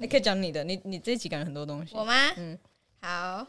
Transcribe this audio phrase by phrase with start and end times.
[0.00, 1.92] 你可以讲你的，你你这集感觉很多东西。
[1.96, 2.14] 我吗？
[2.36, 2.58] 嗯嗯，
[3.02, 3.44] 好，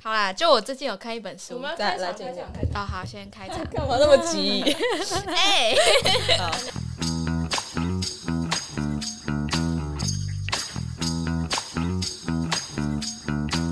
[0.00, 2.80] 好啦，就我最近有看一本书，我们要再开场开来进入场开场。
[2.80, 3.58] 哦，好，先开场。
[3.66, 4.62] 干嘛那么急？
[5.26, 5.74] 哎，
[6.38, 6.52] 好，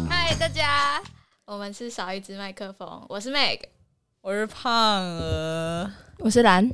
[0.09, 1.01] 嗨，大家，
[1.45, 3.61] 我们是少一支麦克风，我是 Meg。
[4.23, 5.93] 我是胖儿。
[6.19, 6.69] 我是蓝，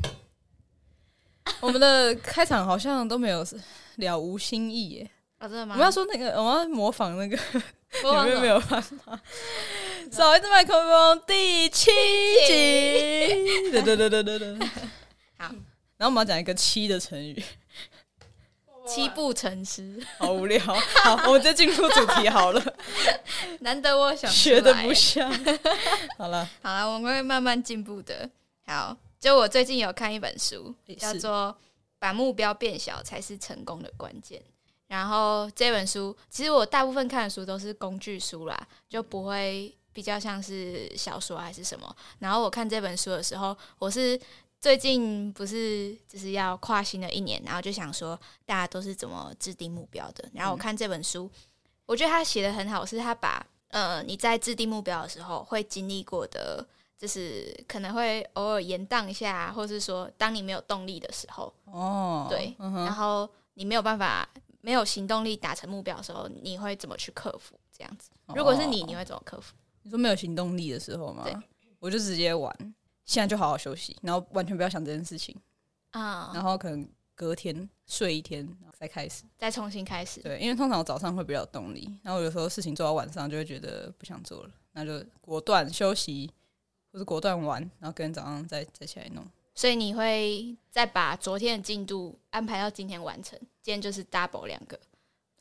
[1.60, 3.44] 我们的开场好像都没有
[4.04, 5.10] 了无新意耶。
[5.38, 5.74] 哦，真的吗？
[5.74, 7.36] 我们要说那个， 我们要模仿那个，
[8.02, 9.20] 播放什么有没有没有办法？
[10.10, 11.90] 少一支麦克风第七
[12.46, 14.58] 集，对对对对对对。
[15.36, 15.50] 好，
[15.98, 17.42] 然后我们要讲一个七的成语，
[18.86, 20.58] 七步成诗，好无聊。
[20.64, 22.62] 好，我们直接进入主题好了，
[23.60, 25.30] 难得我想出学的不像。
[26.16, 28.30] 好了，好了，我们会慢慢进步的。
[28.64, 31.54] 好，就我最近有看一本书，叫做
[32.06, 34.40] 《把目标变小才是成功的关键》。
[34.86, 38.56] 然后这本书，其实我大部分看的书都是工具书啦，
[38.88, 41.96] 就不会比较像是小说还是什么。
[42.20, 44.16] 然后我看这本书的时候，我是
[44.60, 50.28] 最近不是就是要跨新的一年，然后就想说大家都是怎么制定目标的。
[50.32, 51.28] 然后我看这本书，
[51.86, 56.64] 我觉得他写的很好，是他把呃你在制定目标的时候会经历过的，
[56.98, 64.28] 就是可能会偶尔延宕一下，或是说当你没有动力的时候，哦，对，嗯，然后你没有办法
[64.60, 67.58] 没有行动力达成目标的时候，你会怎么去克服？
[67.76, 69.54] 这样子，如果是你，哦你会怎么克服？
[69.82, 71.36] 你说没有行动力的时候吗对？
[71.78, 72.74] 我就直接玩，
[73.04, 75.36] 现在就好好休息，然后完全不要想这件事情，
[75.90, 79.24] 啊、然后可能隔天睡一天，然后再开始。
[79.36, 80.22] 再重新开始。
[80.22, 86.32] 对，因为通常我早上会比较有动力，然后有时候事情做到晚上就会觉得不想做了，那就果断休息，
[86.96, 89.22] 或是果断玩，然后隔天早上再再起来弄。
[89.54, 94.80] 所以你会再把昨天的进度安排到今天完成，今天就是 double 两个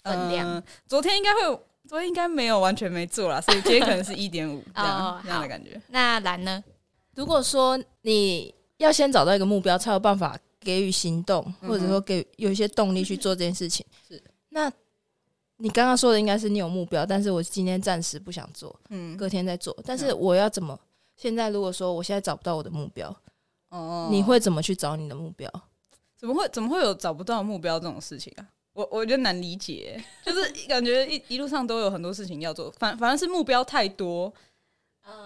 [0.03, 0.49] 分量。
[0.49, 1.41] 嗯昨天应该会，
[1.87, 5.81] 昨天应该没有完全没做啦，所以今天可能是一点五这样、哦这样的感觉。
[5.87, 6.61] 那蓝呢？
[7.13, 13.85] 如果说你要先找到一个目标，才有办法给予行动，嗯或者说给有一些动力去做这件事情。
[14.05, 14.69] 是，那
[15.55, 19.73] 你刚刚说的应该是你有目标，但是我今天暂时不想做，嗯，隔天再做。
[19.85, 20.77] 但是我要怎么？
[21.15, 23.15] 现在如果说我现在找不到我的目标，
[23.69, 25.49] 哦你会怎么去找你的目标？
[26.17, 28.47] 怎么会怎么会有找不到目标这种事情啊？
[28.73, 34.33] 我我觉得难理解， 就是感觉一一路上都有很多事情要做，反反而是目标太多。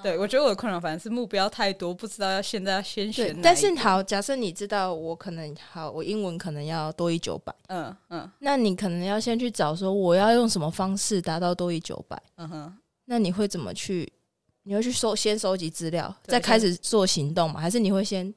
[0.04, 12.22] 对，我觉得我的困扰反而是目标太多，不知道要现在要先选但是好，假设你知道我可能好，我英文可能要多一九百，嗯嗯那你可能要先去找说我要用什么方式达到多一九百。
[12.36, 14.12] 嗯哼，那你会怎么去？
[14.70, 17.60] 你会去收先收集资料，再开始做行动吗？
[17.60, 18.32] 还是你会先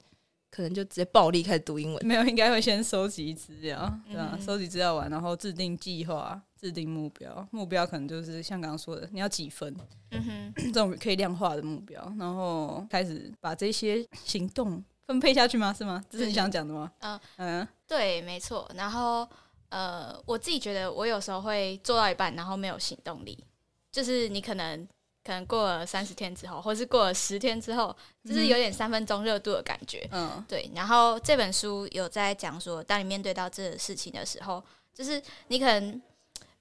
[0.50, 2.06] 可能就直接暴力开始读英文？
[2.06, 3.78] 没有，应该会先收集资料，
[4.10, 7.46] 对啊，嗯收集资料完，然后制定计划，制定目标。
[7.50, 9.76] 目标可能就是像刚刚说的，你要几分
[10.12, 15.70] 嗯哼， 这种可以量化的目标，然后开始把这些行动分配下去吗？
[15.76, 16.02] 是吗？
[16.08, 16.90] 这是你想讲的吗？
[17.00, 18.66] 嗯嗯对，没错。
[18.74, 19.28] 然后
[19.68, 23.44] 呃，我自己觉得我有时候会做到一半，然后没有行动力，
[23.90, 24.88] 就是你可能
[25.24, 27.94] 可能过了三十天之后，或是过了十天之后，
[28.24, 30.08] 就是有点三分钟热度的感觉。
[30.10, 34.62] 嗯对，然后这本书有在讲说，当你面对到这个事情的时候，
[34.92, 36.02] 就是你可能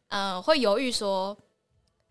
[0.10, 1.36] 呃会犹豫说，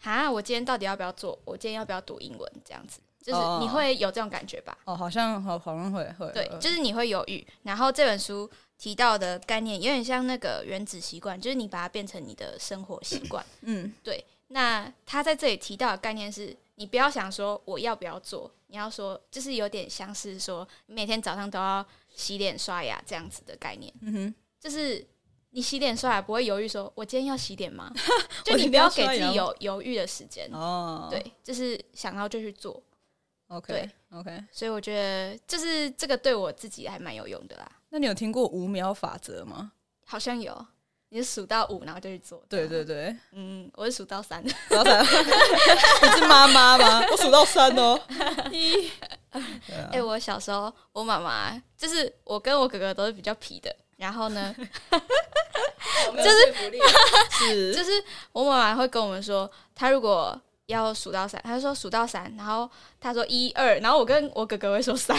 [0.00, 1.38] 哈，我今天到底要不要做？
[1.44, 2.52] 我今天要不要读英文？
[2.64, 4.76] 这样子，就是哦你会有这种感觉吧？
[4.84, 7.46] 哦，好像好好像会会对，就是你会犹豫。
[7.62, 13.44] 然后这本书提到的概念有点像那个原子习惯，就是你把它变成你的生活习惯。
[13.60, 21.84] 嗯对，那他在这里提到的概念是，你不要想说我要不要做，你要说就是有点像是说，你每天早上都要
[22.14, 25.06] 洗脸刷牙这样子的概念，嗯哼，就是。
[25.52, 27.92] 你洗脸刷牙不会犹豫说，我今天要洗脸吗？
[28.46, 32.80] 就你不要给自己有犹豫的时间，哦，对，就是想到就去做。
[33.48, 34.44] ，OK 对 OK。
[34.52, 37.68] 所以我觉得，就是这个对我自己还蛮有用的啦。
[37.88, 39.72] 那你有听过五秒法则吗？
[40.06, 40.66] 好像有，
[41.12, 42.42] 你是数到五然后就去做。
[42.48, 44.42] 对对，对，嗯，我是数到三。
[44.48, 47.04] 数到三，你是妈妈吗？
[47.10, 48.00] 我数到三哦，
[48.52, 48.90] 一，
[49.90, 54.54] 哎、我小时候我妈妈就是我跟我哥哥都是比较皮的，然后呢，
[56.16, 56.54] 就是
[57.38, 57.90] 是就是
[58.32, 62.70] 我妈妈会跟我们说，她如果要数到三，她就说数到三，然后
[63.00, 65.16] 她说一二，然后我跟我哥哥会说三，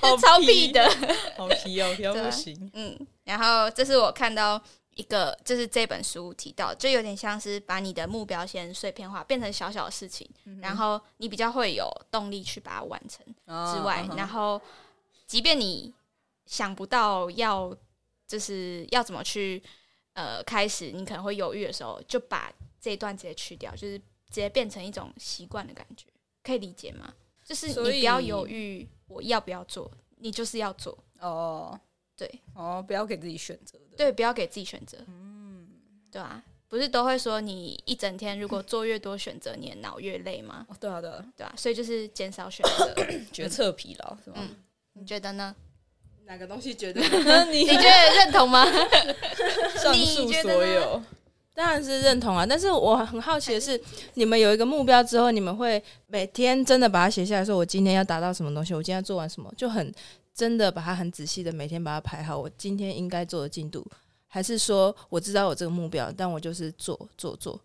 [0.00, 0.88] 好超皮的。
[1.36, 2.70] 好皮哦，皮到不行。
[2.74, 4.60] 嗯，然后这是我看到
[4.98, 10.28] 一个，就是这本书提到，就有点像是把你的目标先碎片化，变成小小的事情，
[10.60, 13.24] 然后你比较会有动力去把它完成。
[13.72, 14.60] 之外，然后
[15.24, 15.94] 即便你
[16.46, 17.72] 想不到要
[18.26, 19.62] 就是要怎么去
[20.14, 26.06] 呃开始你可能会犹豫的时候，就把这一段直接去掉，就是直接变成一种习惯的感觉，
[26.42, 27.14] 可以理解吗？
[27.44, 31.78] 就是你不要犹豫我要不要做，你就是要做，哦
[32.18, 33.96] 对哦，不要给自己选择的。
[33.96, 35.66] 对，不要给自己选择，嗯，
[36.10, 40.66] 对啊，不是都会说你一整天如果做越多选择，你的脑越累吗？
[40.68, 42.94] 哦，对啊对啊，对啊，所以就是减少选择，
[43.32, 44.36] 决策疲劳是吗？
[44.40, 44.48] 嗯
[44.94, 45.54] 你觉得呢？
[46.24, 47.00] 哪个东西觉得？
[47.52, 48.66] 你你觉得认同吗？
[49.80, 51.00] 上述所有，
[51.54, 53.80] 当然是认同啊，但是我很好奇的是，
[54.14, 59.92] 你们有一个目标之后，你们会每天真的把它写下来，说我今天要达到什么东西，我今天要做完什么，就很
[60.38, 63.84] 真的把它很仔细的每天把它排好，我今天应该做的进度，
[64.28, 67.60] 还是说我知道我这个目标，但我就是做做做，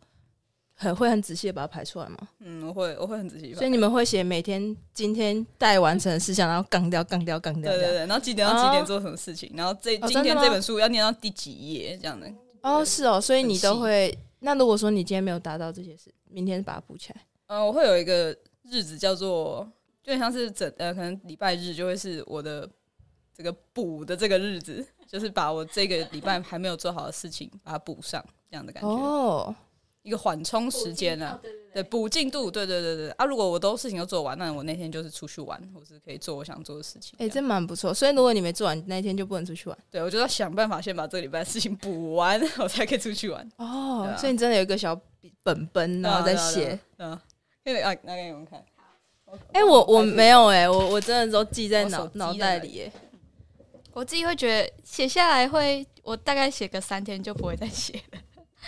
[0.74, 2.18] 很会很仔细的把它排出来吗？
[2.40, 3.70] 嗯，我会我会很仔细所以。
[3.70, 7.72] 你们会写每天今天待完成的事项，然后杠掉杠掉杠掉。
[7.72, 12.28] 对对对，然后几点到几点做什么事情，然后这今天这本书要念到第几页这样的。
[12.64, 14.18] 哦，是哦，所以你都会。
[14.40, 17.22] 那如果说你今天没有达到这些事，明天把它补起来。
[17.46, 19.70] 呃，我会有一个日子叫做，
[20.04, 22.70] 就很像是整呃，可能礼拜日就会是我的
[23.34, 29.56] 这个补的这个日子，就是把我这个礼拜还没有做好的事情把它补上，这样的感觉，哦，
[30.02, 31.40] 一个缓冲时间啊，
[31.74, 37.16] 对，补进度，对对对对啊，如果我都事情都做完，那我那天就是出去玩，或是可以做我想做的事情。
[37.18, 37.94] 哎、这样这蛮不错。
[37.94, 39.78] 所以如果你没做完，那一天就不能出去玩。
[39.90, 43.50] 对我就要想办法先把这个礼拜的事情补完， 我才可以出去玩。
[43.58, 45.00] 哦，啊所以你真的有一个小
[45.42, 46.78] 本本，然后再写。
[46.98, 47.18] 嗯，
[47.64, 48.64] 可以啊，拿给你们看。
[49.52, 52.92] 哎、我我没有哎、我我真的都记在脑脑袋里、哎。
[53.94, 58.20] 我自己会觉得写下来会，我大概写个三天就不会再写了。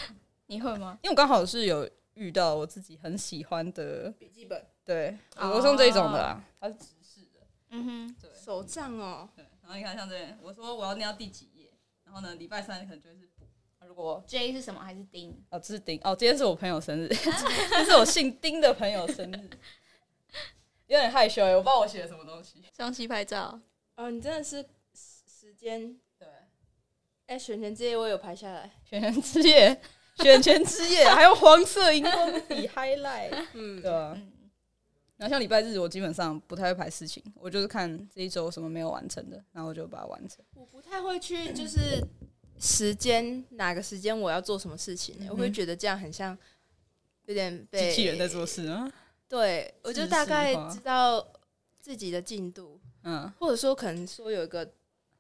[0.47, 0.99] 你会吗？
[1.01, 7.39] 因为我刚好是有遇到我自己很喜欢的，笔记本、对，哦我是用这种的啦，它是直视的，
[7.71, 9.27] 嗯哼，对手账哦。
[9.35, 9.43] 对。
[9.63, 11.71] 然后你看像这边，我说我要念到第几页，
[12.03, 13.45] 然后呢，礼拜三可能就会是补。
[13.79, 14.79] 啊如果 J 是什么？
[14.79, 15.35] 还是丁？
[15.49, 19.49] 哦，这是丁哦，今天是我朋友生日， 这是我姓丁的朋友生日，
[20.87, 22.63] 有点害羞哎，我不知道我写了什么东西。
[22.75, 23.59] 双膝拍照。
[23.95, 24.61] 哦，你真的是
[24.93, 25.97] 时时间。
[26.17, 26.27] 对，
[27.27, 28.71] 哎、选前之夜我有排下来。
[28.83, 29.81] 选前之夜，
[30.21, 34.13] 选前之夜，还有黄色荧光笔 highlight，嗯对，啊。
[34.15, 34.31] 嗯，
[35.17, 40.43] 然后像礼拜日，我基本上不太会排事情，我就是看这一周什么没有完成的，然后我就把它完成。
[40.53, 42.05] 我不太会去就是
[42.59, 46.37] 时间哪个时间我要做什么事情、欸我会觉得这样很像
[47.25, 48.91] 有点被机器人在做事啊，
[49.35, 51.25] 对，我就大概知道
[51.81, 54.65] 自己的进度，嗯，或者说可能说有一个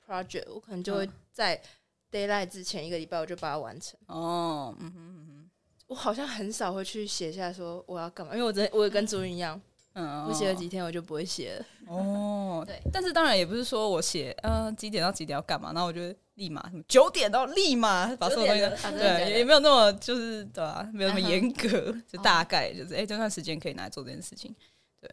[0.07, 1.13] project，我可能就会嗯。
[1.33, 1.61] 在
[2.09, 3.99] d a y l i g h t 之前一个礼拜我就把它完成。
[4.07, 5.49] 哦，嗯哼嗯
[5.87, 9.61] 我好像很少会去写下说我要干嘛，因为我真的我也跟朱云一样，哼，
[9.95, 11.65] 嗯，我写了几天我就不会写了。
[11.87, 12.81] 哦，对。
[12.91, 16.01] 但是当然也不是说我写呃几点到几点要干嘛，然后我就
[16.33, 24.53] 立马什么九点到立马把所有东西都9点啊真的假的对，也没有那么就是对吧、没有那么严格， 就大概就是哎、这段时间可以拿来做这件事情。
[24.99, 25.09] 对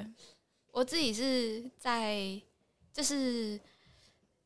[0.73, 2.40] 我自己是在，
[2.93, 3.61] 就是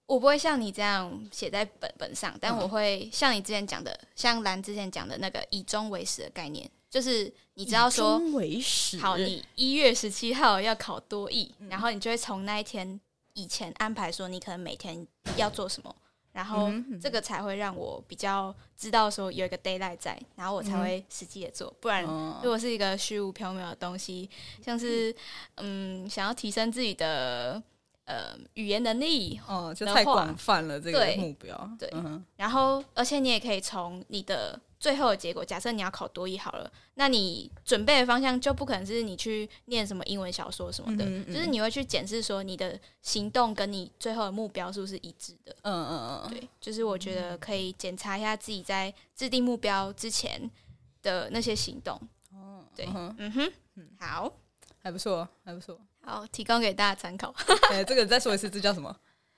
[0.05, 12.99] 我不会像你这样写在本本上，但嗯我会像你之前讲的，像兰之前讲的那个以终为始的概念，就是你知道说，为始，好，你一月十七号要考多艺，然后你就会从那一天
[13.35, 15.07] 以前安排说你可能每天
[15.37, 15.95] 要做什么，
[16.33, 24.31] 然后这个才会让我比较知道说有一个 d a y l i g h t 在，然后我才会实际的做，不然嗯如果是一个虚无缥缈的东西，
[24.65, 25.15] 像是
[25.57, 27.63] 嗯想要提升自己的
[28.07, 31.89] 呃语言能力，哦，就的太广泛了这个目标，对。
[31.93, 45.57] 嗯然后而且你也可以从你的最后的结果，假设你要考多一好了，那你准备的方向就不可能是你去念什么英文小说什么的，嗯嗯就是你会去检视说你的行动跟你最后的目标是不是一致的。
[45.63, 50.51] 嗯嗯嗯，对，就是我觉得可以检查一下自己在制定目标之前
[51.03, 51.99] 的那些行动。
[52.33, 53.15] 哦，对嗯哼。
[53.19, 53.53] 嗯哼，
[53.99, 54.33] 好
[54.83, 55.79] 还不错，还不错。
[56.07, 57.35] 好，提供给大家参考。
[57.73, 58.97] 哎，这个再说一次，这叫什么？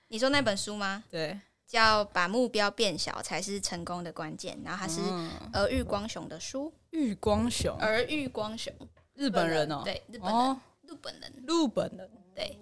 [0.08, 1.02] 你说那本书吗？
[1.10, 1.34] 对，
[1.66, 5.30] 叫《把目标变小才是成功的关键》，然后它是嗯。
[5.54, 8.70] 儿玉光雄的书，玉光雄，儿玉光雄，
[9.14, 12.58] 日本人哦，对，日本人，哦，日本人，日本人，对，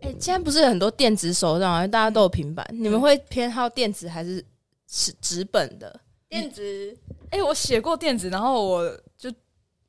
[0.00, 4.44] 哎、现在不是很多电子手账啊，大家都有平板，你们会偏好电子还是
[4.86, 6.00] 纸纸本的？
[6.28, 6.96] 电子。
[7.30, 9.28] 哎，我写过电子，然后我就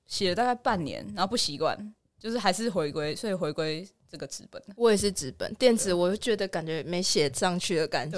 [0.08, 1.77] 写了大概半年，然后不习惯，
[2.24, 4.63] 就是还是回归，所以回归这个纸本。
[4.77, 8.18] 我也是纸本，电子我就觉得感觉没写上去的感觉。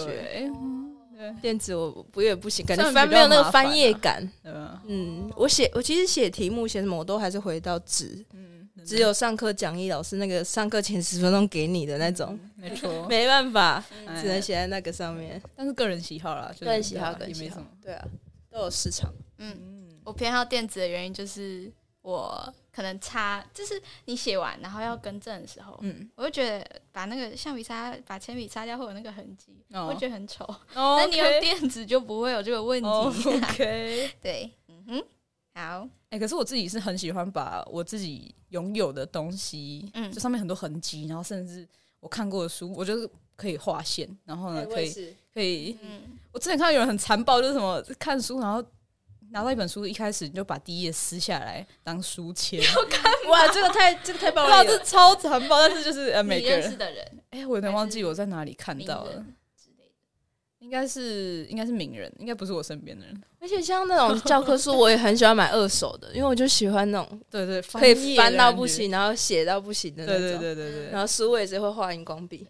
[1.17, 4.31] 对，电子我不也不行，感觉没有那个翻页感。
[4.85, 8.23] 嗯，我写我其实写题目写什么，我都还是回到纸。
[8.33, 15.41] 嗯，只有上课讲义老师那个上课前十分钟给你的那种，没错， 没办法， 哎只能写在那个上面。
[15.55, 18.05] 但是个人喜好啦，就是个人喜好，对啊个人喜好也没什么。，对啊，
[18.51, 19.11] 都有市场。
[19.39, 21.71] 嗯，嗯，我偏好电子的原因就是
[22.05, 29.87] 我可能擦，就是你写完然后要更正的时候，嗯，我就觉得把那个橡皮擦把铅笔擦掉会有那个痕迹，哦。
[29.87, 30.45] 我觉得很丑。
[30.75, 32.87] 哦 但你用电子就不会有这个问题。
[33.41, 35.03] OK，对，嗯哼，
[35.55, 40.11] 好，哎、可是我自己是很喜欢把我自己拥有的东西，嗯。
[40.11, 41.67] 就上面很多痕迹，然后甚至
[41.99, 45.75] 我看过的书，我就是可以划线，然后呢，可以，可以。
[45.81, 48.63] 嗯，我之前看到有人很残暴，就是什么看书，然后
[49.35, 52.57] 拿到一本书，一开始你就把第一页撕下来当书签，
[53.27, 54.63] 哇，这个太这个太暴了。
[54.63, 59.11] 这超残暴，但是就是呃，每个人，认识的人哎、我有点忘记我在哪里看到了，
[59.57, 59.91] 之类的，
[60.59, 63.21] 应该是应该是名人，应该不是我身边的人。
[63.41, 68.37] 而且像那种教科书，我也很喜欢买二手的，因为我就喜欢那种对对，可以翻。
[68.37, 70.21] 到不行，然后写到不行的那种。
[70.21, 70.89] 对对对对。
[70.91, 72.47] 然后书我也是会画荧光笔。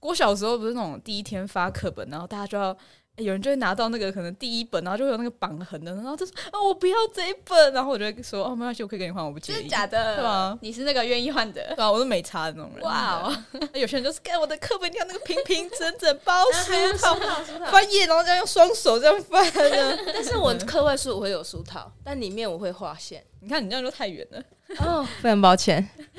[0.00, 2.78] 我小时候不是那种第一天发课本，然后大家就要、欸
[3.16, 9.56] 有人就会拿到那个可能第一本，然后就会有那个绑痕的，然后就说啊我不要这一本，然后我就会说哦没关系，我可以给你换，我不介意。
[9.56, 10.16] 真的假的？
[10.16, 11.74] 对啊你是那个愿意换的？
[11.74, 12.84] 对啊，我是没差的那种人。
[12.84, 13.36] 哇哦！
[13.74, 17.14] 有些人就是看我的课本，你看那个平平整整包书套，
[17.70, 19.98] 翻页，然后这样用双手这样翻 的。
[20.12, 23.24] 但是我课外书我会有书套，但里面我会划线。
[23.40, 24.42] 你看你这样就太远了。
[24.78, 25.88] 哦，非常抱歉。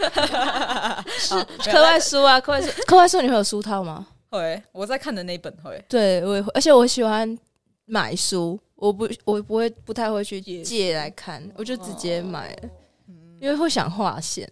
[1.18, 1.36] 是
[1.70, 4.08] 课外书啊，课外书，课外书你会有书套吗？
[4.30, 5.84] 会，我在看的那本会。
[5.88, 7.38] 对，我也会，而且我喜欢
[7.86, 12.56] 买书，我不，我不会，不太会去借借来看，我就直接买
[13.40, 14.48] 因为会想划线。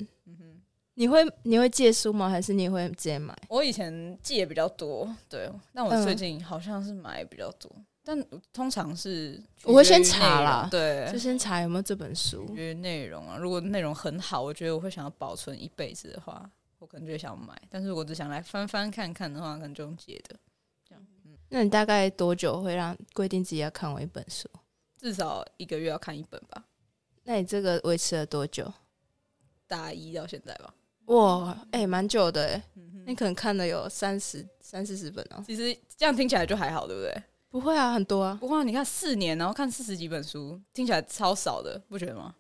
[0.97, 2.29] 你会你会借书吗？
[2.29, 3.35] 还是你会直接买？
[3.49, 7.69] 我以前借比较多，对，但我嗯最近好像是买比较多，
[8.01, 8.17] 但
[8.53, 13.37] 通常是我会先查啦对，就先查有没有这本书因为内容啊。
[13.37, 16.49] 如果内容很好，我觉得我会想要保存一辈子的话，
[16.85, 17.59] 我可能就会想买。
[17.67, 20.37] 但是如果只想来翻翻看看的话，可能就用借的，
[21.49, 24.47] 那你大概多久会让规定自己要看完一本书？
[24.99, 26.63] 至少一个月要看一本吧。
[27.23, 28.71] 那你这个维持了多久？
[29.65, 30.71] 大一到现在吧，
[31.05, 35.43] 哇，哎、蛮久的哎，嗯你可能看了有三十三四十本哦。
[35.43, 37.23] 其实这样听起来就还好，对不对？
[37.49, 42.35] 不会啊，很多啊，不过你看四年，然后看四十几本书，听起来超少的，不觉得吗？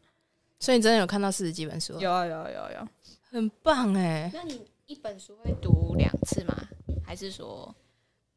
[0.59, 2.89] 所以你真的有看到四十几本书啊，有啊有啊有啊有啊。
[3.35, 4.31] 很棒哎。
[4.33, 6.55] 那你一本书会读两次吗？
[7.03, 7.75] 还是说，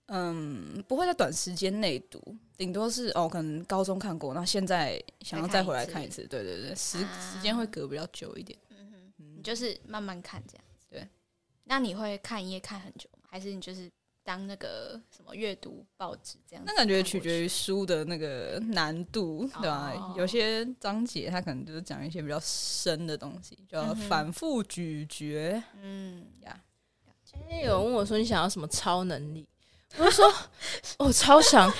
[0.06, 2.20] 嗯，不会在短时间内读，
[2.56, 8.58] 顶多是哦，可能高中看过，那现在想要再回来看一次，对对对，时啊时间会隔比较久一点。
[8.70, 10.86] 嗯哼，你就是慢慢看这样子？
[10.90, 11.08] 对。
[11.62, 13.28] 那你会看一页看很久吗？
[13.30, 13.88] 还是你就是
[14.28, 16.76] 当那个什么阅读报纸这样子那？
[16.76, 25.62] 感觉取决于书的那个难度，对吧、哦有些章节它可能就是讲一些比较深的东西，就要反复咀嚼。
[25.82, 26.60] 嗯，呀。
[27.24, 29.48] 今天有人问我说你想要什么超能力，
[29.96, 30.30] 我就说
[30.98, 31.72] 我超想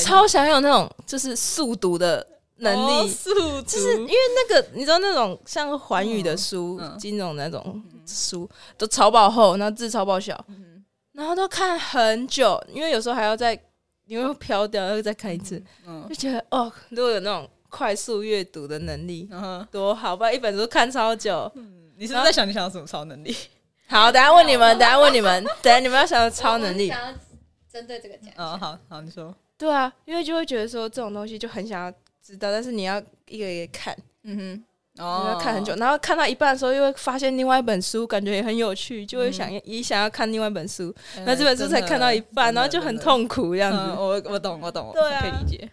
[0.00, 2.24] 超想有那种就是速读的
[2.58, 4.14] 能力，哦速读，就是因为
[4.48, 6.92] 那个你知道那种像环宇的书、嗯。
[6.92, 6.98] 嗯。
[7.00, 10.73] 金融那种书都超爆厚，然后字超爆小，嗯
[11.14, 13.58] 然后都看很久，因为有时候还要再
[14.04, 19.40] 因为会飘掉，要再看一次，嗯就觉得哦，如果有那种快速阅读的能力嗯。
[19.40, 21.50] 哼，多好，不然一本书看超久。
[21.96, 23.34] 你是不是在想你想要什么超能力？
[23.86, 26.90] 好，等下问你们，等下问你们， 等下你们要想要超能力。
[26.90, 27.14] 我，想要
[27.70, 28.32] 针对这个讲。
[28.36, 34.64] 哦，好好，你说，对啊，因为就会觉得说这种东西就很想要知道，但是你要一个一个看，嗯哼，你
[34.98, 42.94] 哦要看很久，然后看到一半的时候又会发现另外一本书，感觉也很有趣，就会想嗯也想要看另外一本书，呃那这本书才看到一半，然后就很。
[43.04, 43.78] 痛苦这样子。
[43.98, 45.68] 我我懂，我懂，对啊可以理解。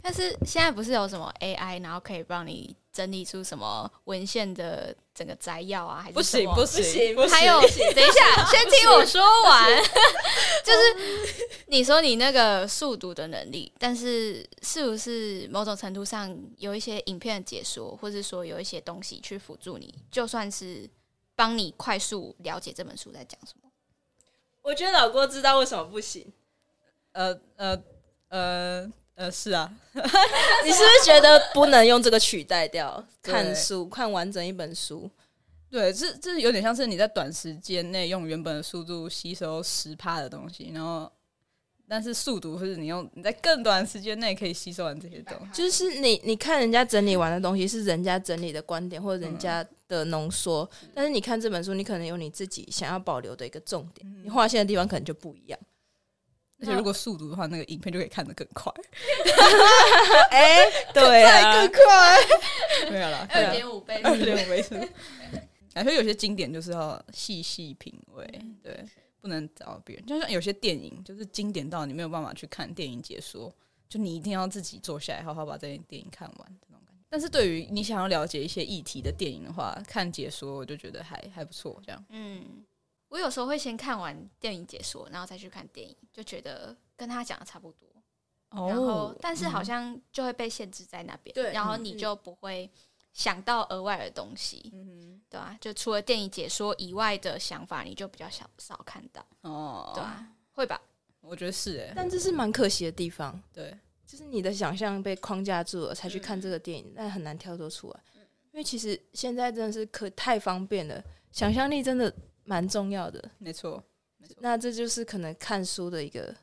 [0.00, 6.54] 但是现在不是有什么 AI，然后可以帮你整理出什么文献的整个摘要啊，还是不什么？
[6.54, 7.60] 行不行行不行，还有，
[7.92, 9.84] 等一下，先听我说完。
[10.64, 20.88] 就是你说你那个速读的能力，但是是不是某种程度上有一些影片的解说，或者说有一些东西去辅助你，就算是
[21.34, 23.70] 帮你快速了解这本书在讲什么？
[24.62, 26.32] 我觉得老郭知道为什么不行，
[27.12, 27.82] 呃呃
[28.28, 28.92] 呃呃，
[29.32, 35.10] 是啊， 你是不是觉得不能用这个取代掉 看书，看完整一本书？
[35.70, 41.10] 对，这这有点像是你在短时间内用原本的速度吸收十趴的东西，然后
[41.88, 45.46] 但是速读是你用你在更短时间内可以吸收完这些东西。
[45.52, 55.58] 就是你你看人家整理完的东西是人家整理的观点或者人家的浓缩，但是你看这本书，你可能有你自己想要保留的一个重点，你划线的地方可能就不一样。
[56.60, 58.72] 而且如果速读的话，那个影片就可以看得更快，
[60.30, 62.18] 哎、对啊， 快，
[62.90, 64.74] 没有了，二点五倍，二点五倍速。
[65.74, 68.26] 感觉有些经典就是要细细品味，
[68.62, 68.82] 对，
[69.20, 70.06] 不能找别人。
[70.06, 73.52] 就像有些电影，就是经典到你没有办法去看电影解说，
[73.86, 77.04] 就你一定要自己坐下来，好好把这部电影看完这种感觉。
[77.10, 81.78] 但是对于你想要了解一些议题的电影的话，看解说我就觉得还还不错。
[81.84, 82.64] 这样，嗯，
[83.08, 87.88] 我有时候会先看完电影解说，然后再去看电影，就觉得跟他讲的差不多。
[88.68, 92.70] 然后，但是好像就会被限制在那边，对然后你就不会
[93.12, 100.80] 想到额外的东西，嗯对啊、就除了电影解说以外的想法，你就比较少少看到，哦，对啊、会吧？
[101.20, 108.00] 我觉得是哎、但这是蛮可惜的地方，对，就是你的想象被框架住了，才去看这个电影，但很难跳脱出来。
[108.52, 112.10] 因为其实现在真的是可太方便了，想象力真的
[112.46, 113.22] 蛮重要的。
[113.36, 113.82] 没错，
[114.16, 116.34] 没错，那这就是可能看书的一个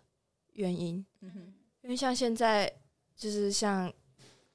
[0.52, 2.72] 原因，嗯哼，因为像现在
[3.16, 3.92] 就是像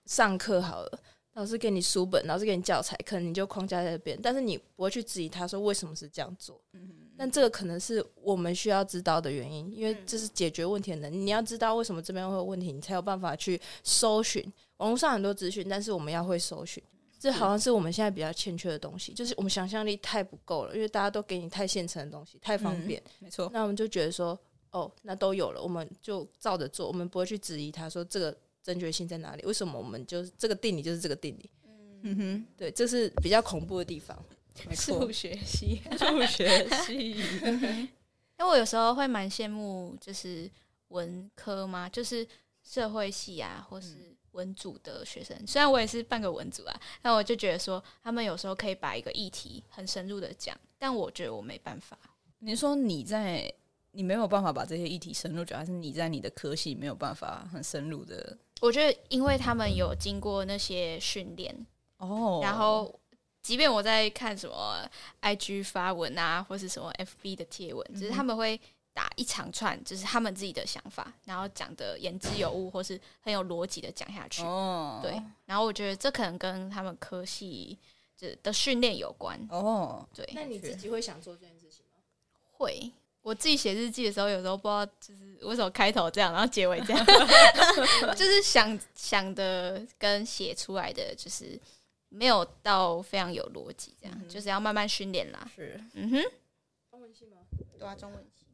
[0.07, 1.01] 上课好了，
[1.33, 6.61] 老师给你书本，老师给你教材，可能你就框架在那边，但是你不会去质疑他说为什么是这样做。
[6.73, 11.17] 嗯但这个可能是我们需要知道的原因，因为这是解决问题的能力。
[11.17, 14.41] 你要知道为什么这边会有问题，你才有办法去搜寻
[14.77, 16.81] 网络上很多资讯，但是我们要会搜寻。
[17.19, 23.03] 这好像是我们现在比较欠缺的东西，就是我们想象力太不够了，因为大家都给你太现成的东西，太方便。
[23.19, 24.39] 没错，那我们就觉得说，
[24.71, 31.51] 哦，那都有了，我们就照着做，我们不会去质疑他说这个正确性在哪里，为什么我们就是这个定理就是这个定理？
[32.03, 34.17] 嗯哼，对，这是比较恐怖的地方。
[34.69, 37.89] 没错数，学系， 数学系，因
[38.39, 40.49] 为我有时候会蛮羡慕，就是
[40.89, 42.27] 文科嘛，就是
[42.63, 45.37] 社会系啊，或是文组的学生。
[45.47, 51.99] 虽然我也是半个文组啊，但我就觉得说，他们有时候可以把一个议题很深入的讲，但我觉得我没办法。
[52.41, 53.53] 你说你在
[53.91, 58.37] 你没有办法把这些议题深入讲，还是你在你的科系没有办法很深入的？
[58.61, 61.67] 我觉得，因为他们有经过那些训练，
[61.99, 62.93] 哦然后
[63.43, 64.89] 即便我在看什么
[65.23, 68.61] IG 发文啊，或是什么 FB 的贴文，只是他们会
[68.99, 74.43] 打一长串，就是他们自己的想法，然后讲的言之有物，或是很有逻辑的讲下去。
[74.43, 77.79] 哦，对，然后我觉得这可能跟他们科系
[78.19, 79.39] 的的训练有关。
[79.51, 82.03] 哦，对，那你自己会想做这件事情吗？
[82.55, 82.91] 会。
[83.23, 87.07] 我自己写日记的时候，有时候不知道就是为什么开头这样，然后结尾这样，
[88.17, 91.61] 就是想想的跟写出来的就是
[92.09, 95.51] 没有到非常有逻辑，这样、就是要慢慢训练啦。
[95.55, 96.23] 是嗯哼，
[96.91, 97.37] 中文系吗？
[97.79, 98.47] 对啊，中文系、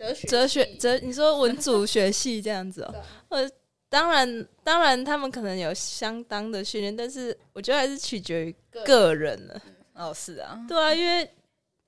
[0.00, 2.94] 哲学、哲学哲，你说文组学系这样子哦、
[3.28, 3.50] 呃，
[3.90, 9.60] 当然，当然，他们可能有相当的训练，但是我觉得还是取决于个人了。
[9.92, 11.30] 哦，是啊，对啊，因为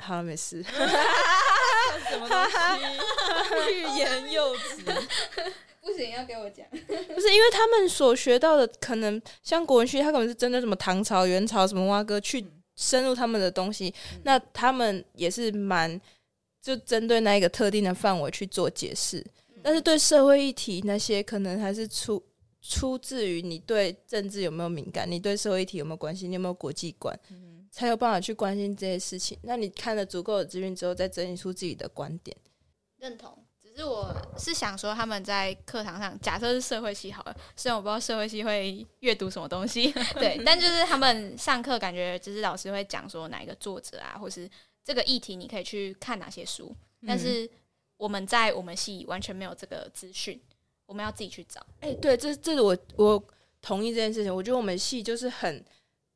[0.04, 3.72] 好了，没事，什么东西？
[3.72, 4.82] 欲言又止。
[5.80, 6.66] 不行，要给我讲。
[6.68, 12.44] 不是因为他们所学到的，可能像国文系，他可能是针对什么唐朝、元朝什么蛙哥去
[12.76, 13.94] 深入他们的东西，
[14.24, 15.98] 那他们也是蛮
[16.62, 19.22] 就针对那一个特定的范围去做解释。
[19.62, 22.22] 但是对社会议题那些，可能还是出
[22.60, 27.18] 出自于你对政治有没有敏感，你对社会议题有没有关心，你有没有国际观，
[27.70, 29.38] 才有办法去关心这些事情。
[29.42, 32.36] 那你看了足够的资讯之后，再整理出自己的观点。
[32.98, 33.36] 认同。
[33.60, 44.46] 只是我是想说，他们在课堂上，假设是社会系好了，虽然我不知道社会系会阅读什么东西， 对，但就是他们上课感觉就是老师会讲说哪一个作者啊，或是
[44.84, 46.74] 这个议题你可以去看哪些书，
[47.06, 47.48] 但是
[47.96, 50.40] 我们在我们系完全没有这个资讯，
[50.86, 51.64] 我们要自己去找。
[51.80, 53.22] 哎、对，这这我我
[53.60, 54.34] 同意这件事情。
[54.34, 55.64] 我觉得我们系就是很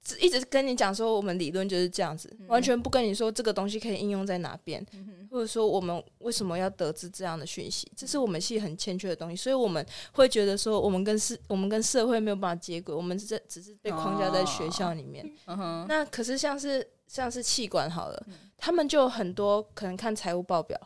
[0.02, 4.85] 只一直跟你讲说，我们理论就是这样子，完全不跟你说这个东西可以应用在哪边，
[5.31, 9.37] 或者说我们为什么要得知这样的讯息，这是我们系很欠缺的东西。
[9.37, 15.24] 所以我们会觉得说，我们跟社我们跟社会没有办法接轨，我们这只是被框架在学校里面。
[15.88, 20.79] 那可是像是像是气管好了，他们就很多可能看财务报表，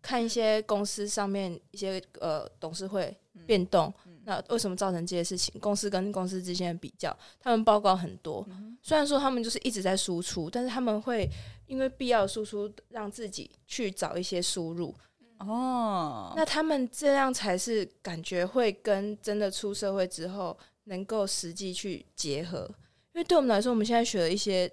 [0.00, 3.16] 看一些公司上面一些呃董事会
[3.46, 3.92] 变动，
[4.24, 5.58] 那为什么造成这些事情？
[5.60, 8.46] 公司跟公司之间的比较，他们报告很多。
[8.82, 11.28] 虽然说他们就是一直在输出，但是他们会
[11.66, 14.94] 因为必要输出，让自己去找一些输入。
[15.38, 22.68] 哦，那他们这样才是感觉会跟真的出社会之后能够实际去结合。
[23.12, 24.70] 因为对我们来说，我们现在学了一些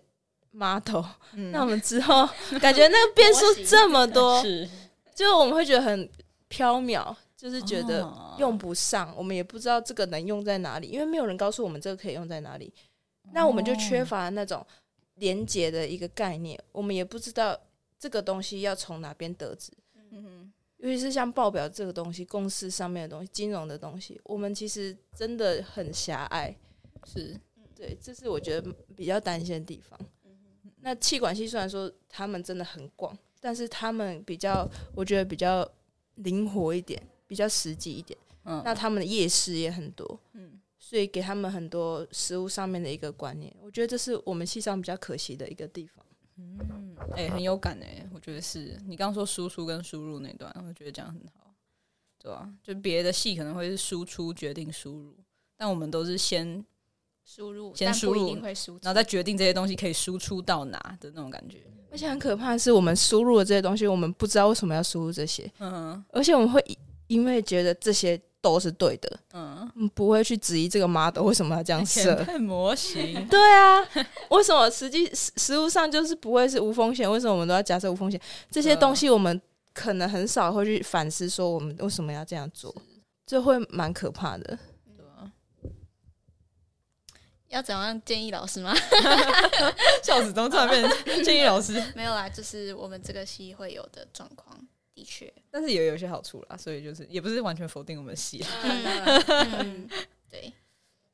[0.55, 1.03] model，、
[1.51, 2.27] 那我们之后
[2.61, 4.67] 感觉那个变数这么多，是
[5.13, 6.09] 就我们会觉得很
[6.47, 12.73] 飘渺，就是觉得哦用不上，我们也不知道这个能用在哪里，因为没有人告诉我们这个可以用在哪里，
[13.33, 14.65] 那我们就缺乏那种
[15.15, 17.57] 连接的一个概念，我们也不知道
[17.99, 19.71] 这个东西要从哪边得知。
[20.11, 26.55] 嗯尤其是像报表这个东西，公司上面的东西、金融的东西，我们其实真的很狭隘。
[27.05, 27.35] 是。
[27.75, 29.99] 对，这是我觉得比较担心的地方。
[30.85, 35.67] 那气管系虽然说他们真的很广，但是他们比较，我觉得比较
[36.17, 38.17] 灵活一点，比较实际一点。
[38.43, 43.51] 嗯，那他们的夜市也很多，嗯所以给他们很多食物上面的一个观念。
[43.59, 46.05] 我觉得这是我们系上比较可惜的一个地方。
[46.37, 51.51] 嗯，哎、很有感哎、我觉得是你刚刚说输出跟输入那段，我觉得讲得很好，
[52.19, 55.17] 对吧、就别的系可能会是输出决定输入，
[55.57, 56.63] 但我们都是先，
[57.25, 61.57] 输入，但不一先输入定会输出然后再决定这些东西可以输出到哪的那种感觉。
[61.91, 66.63] 而且很可怕的是，我们输入的这些东西，我们不知道为什么要输入这些，嗯而且我们会
[67.07, 72.23] 因为觉得这些都是对的，嗯，嗯，不会去质疑这个 model 为什么要这样设。
[72.39, 73.81] 模型， 对啊，
[74.29, 77.09] 为什么实际实实物上就是不会是无风险？
[77.09, 78.19] 为什么我们都要假设无风险？
[78.51, 79.41] 这些东西我们
[79.73, 82.75] 可能很少会去反思，说我们为什么要这样做，
[83.25, 84.59] 这会蛮可怕的。
[87.55, 88.75] 要怎样建议老师吗？
[90.03, 91.81] 笑死，怎么突然变成建议老师？
[91.95, 94.59] 没有啦，就是我们这个系会有的状况，
[94.93, 98.43] 的确，但是也有一些好处啦，所以就是也不是完全否定我们的系
[100.29, 100.51] 对，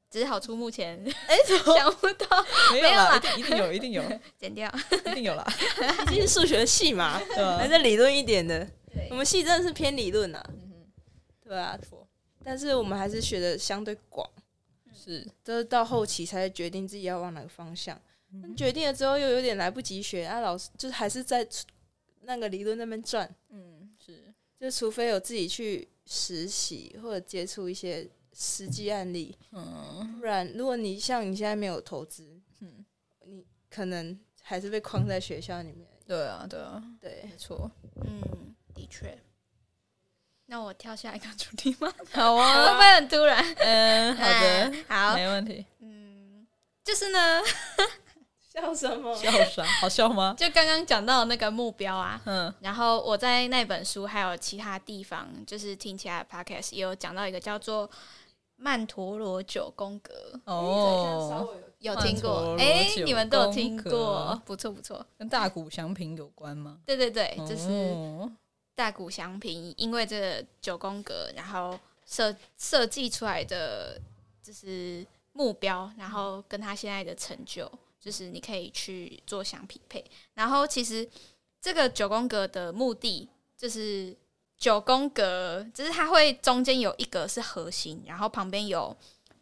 [0.09, 4.03] 只是好处目前哎想不到，没有啦，一定一定有，一定有，
[4.39, 4.73] 剪掉。
[5.05, 5.45] 一定有啦，
[6.07, 7.21] 毕竟是数学系嘛，
[7.59, 7.67] 还？
[7.69, 8.67] 是理论一点的。
[9.11, 10.85] 我们系真的是偏理论啊，嗯
[11.43, 11.77] 对啊，
[12.43, 14.40] 但是我们还是学的相对广，哼
[15.03, 17.99] 是，都是到后期才决定自己要往哪个方向。
[18.33, 21.45] 嗯决定了之后又有点来不及学，啊，老师就是还是在
[22.21, 32.85] 那个理论那边转，嗯，是，就除非有自己去实习或者接触一些实际案例，嗯不然如果你像你现在没有投资，嗯，
[33.25, 35.87] 你可能还是被框在学校里面。
[36.05, 37.71] 对啊，对啊，对，没错。
[38.05, 39.17] 嗯，的确。
[40.51, 41.89] 那我跳下一个主题吗？
[42.11, 43.41] 好啊会不啊，会很突然？
[43.59, 45.65] 嗯，好的，哎好，没问题。
[45.79, 46.45] 嗯，
[46.83, 47.39] 就是呢，
[48.53, 49.15] 笑什么？
[49.15, 49.63] 笑啥？
[49.79, 50.35] 好笑吗？
[50.37, 57.89] 就刚刚讲到那个目标啊，嗯然后我在那本书还有其他地方，就是听起来 podcast 也有讲到一个叫做
[58.57, 61.47] 曼陀罗九宫格，哦，
[61.79, 62.19] 有听？
[62.19, 65.03] 过哎、九你们都有听过，不错不错。
[65.17, 66.77] 跟大鼓响平有关吗？
[66.85, 68.29] 对对对，就是哦
[68.81, 74.01] 大谷祥平，因为这个九宫格，然后设设计出来的
[74.41, 80.03] 就是目标，然后跟他现在的成就，就是你可以去做相匹配。
[80.33, 81.07] 然后其实
[81.61, 84.17] 这个九宫格的目的就是
[84.57, 88.97] 九宫格，就是它会中间有一格是核心，然后旁边有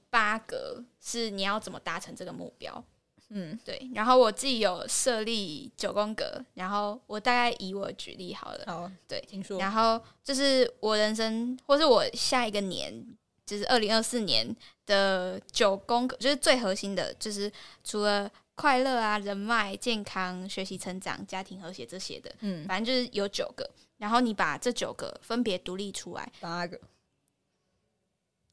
[0.10, 2.84] 八格是你要怎么达成这个目标。
[3.30, 8.64] 嗯对，然后我自己有设立九宫格，然后我大概以我举例好了。
[8.66, 13.06] 好，对，听说然后就是我人生，或是我下一个年，
[13.46, 17.52] 就是二零二四年的九宫格，就是最核心的，就是
[17.84, 23.70] 除了快乐啊、人脉、健康、学习成长、家庭和谐这些的，嗯，反正就是有九个。
[23.98, 26.80] 然后你把这九个分别独立出来，八个，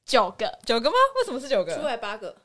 [0.04, 0.96] 九个九个吗？
[1.16, 1.82] 为什么是九个出？
[1.82, 2.36] 来八个，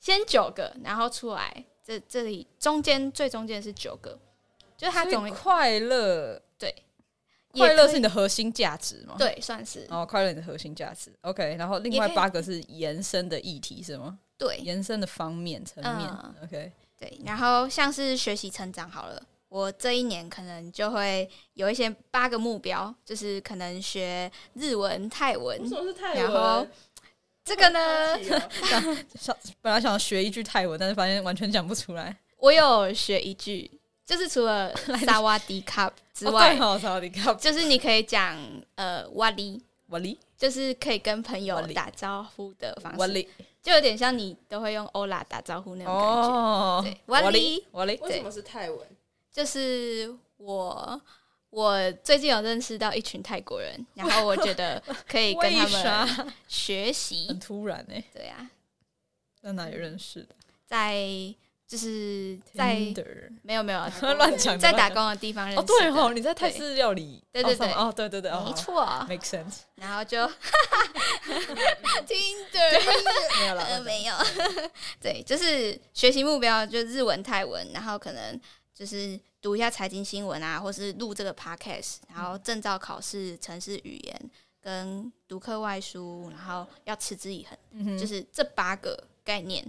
[0.00, 4.18] 先九个，然后出来，这这里中间最中间是九个，
[4.76, 6.74] 就是它总快乐，对，
[7.52, 9.14] 快乐是你的的核心价值吗？。
[9.18, 11.56] 对，算是哦，快乐你的核心价值，OK。
[11.58, 14.18] 然后另外八个是延伸的议题是吗？
[14.36, 16.70] 对，延伸的方面层面嗯，OK。
[16.98, 25.74] 对，然后像是学习成长好了，我这一年可能就会有一些八个目标，就是可能学日文、泰文什。
[25.74, 26.70] 么是泰然后文？
[27.48, 28.18] 这个呢，
[29.18, 32.14] 想本来想学一句泰文，但是发现完全讲不出来。
[32.36, 33.70] 我有学一句，
[34.04, 38.38] 就是除了 萨瓦迪卡之哦外，对哦，萨瓦迪卡，就是你可以讲
[38.74, 43.26] 呃瓦里，瓦里，就是可以跟朋友打招呼的方式，瓦里，
[43.62, 46.10] 就有点像你都会用欧拉打招呼那种感觉。
[46.10, 48.78] 哦，对瓦里，瓦里，为什么是泰文？
[49.32, 51.00] 就是我，
[51.50, 57.26] 我最近有认识到一群泰国人， 然后我觉得可以跟他们学习。
[57.28, 57.40] 很。
[57.40, 57.94] 突然呢？
[58.12, 58.50] 对啊，
[59.42, 60.34] 在哪里认识的？
[60.66, 60.94] 在
[61.66, 63.80] 就是在 Tinder 没有没有
[64.16, 67.72] 乱讲，在打工的地方认识哦，对的哦，你在泰式料理，对对对。
[67.72, 68.44] 哦对对对，哦。
[68.46, 68.84] 没错。
[69.08, 70.18] ，make sense，然后就
[72.06, 74.14] Tinder 没有了，呃没有，
[75.00, 78.38] 对，就是学习目标就日文、泰文，然后可能
[78.74, 89.64] 就是读一下财经新闻啊，或是录这个 podcast，然后证照考试、城市语言跟读课外书，然后要持之以恒，嗯就是这八个概念，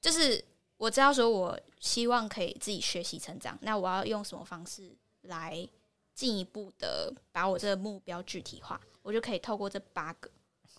[0.00, 0.42] 就是
[0.76, 4.90] 我知道说我希望可以自己学习成长，那我要用什么方式
[5.22, 5.68] 来
[6.14, 10.30] 进一步的把我这个目标具体化，我就可以透过这八个，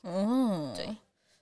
[0.03, 0.95] 嗯，对。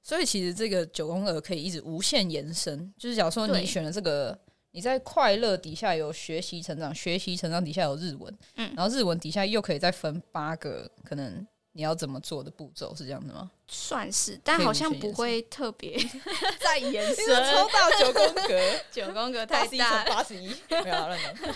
[0.03, 4.35] 所以其实这个九宫格可以一直无限延伸，就是假如说你选了这个
[4.71, 13.49] 你在快乐底下有学习成长，学习成长底下有日文，嗯然后日文底下又可以再分八个可能你要怎么做的步骤，是这样子吗？
[13.67, 15.97] 算是，但好像不会特别
[16.59, 18.59] 再延这个超大九宫格，
[18.91, 20.03] 九宫格太大。
[20.05, 21.55] 八十一，没有啊乱讲。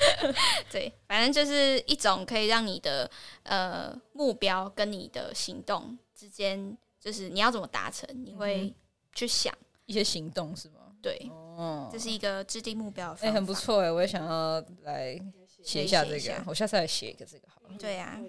[0.70, 3.10] 对，反正就是一种可以让你的
[3.42, 8.72] 呃目标跟你的行动之间，就是你要怎么达成，你会
[9.14, 9.52] 去想。
[9.86, 10.79] 一些行动是吗？
[11.02, 13.34] 对，哦这是一个制定目标的方哎、法。
[13.36, 13.54] 很不。
[13.54, 15.18] 错哎，我也想要来
[15.62, 18.20] 写一下这可以写一下，个我下次来写一个这个好了，对啊，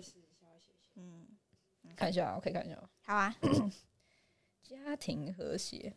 [0.96, 1.28] 嗯，
[1.96, 2.78] 看一下，我可以看一下。
[3.04, 3.36] 好啊。
[4.64, 5.94] 家庭和谐，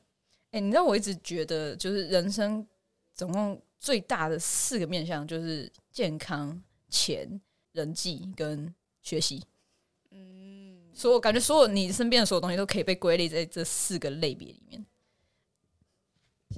[0.51, 2.67] 哎、你知道我一直觉得，就是人生
[3.15, 9.41] 总共最大的四个面向，就是健康、钱、人际跟学习。
[10.11, 14.85] 嗯，所我感觉，所有你身边的所有东西都可以被归类在这四个类别里面。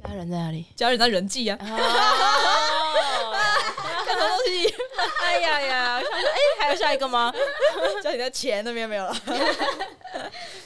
[0.03, 0.65] 家人在哪里？
[0.75, 1.67] 家人在人际啊，哦，
[4.07, 4.75] 干什么东西？
[5.23, 5.99] 哎呀呀！
[5.99, 7.33] 我想说，哎，还有下一个吗？
[8.03, 9.17] 家里的钱那边没有了。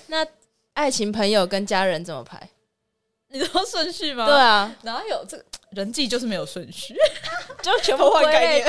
[0.07, 0.27] 那
[0.75, 2.49] 爱情、朋友跟家人怎么排？
[3.29, 4.27] 你知道顺序吗？
[4.27, 6.95] 对，啊，哪有这个人际就是没有顺序，
[7.62, 8.66] 就全部换概念，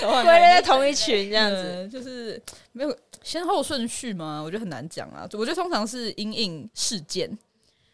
[0.00, 1.62] 偷换归类在同一群这样子。
[1.64, 2.40] 嗯就是
[2.72, 4.40] 没有先后顺序吗？
[4.44, 5.26] 我觉得很难讲啊。
[5.32, 7.36] 我觉得通常是因应事件。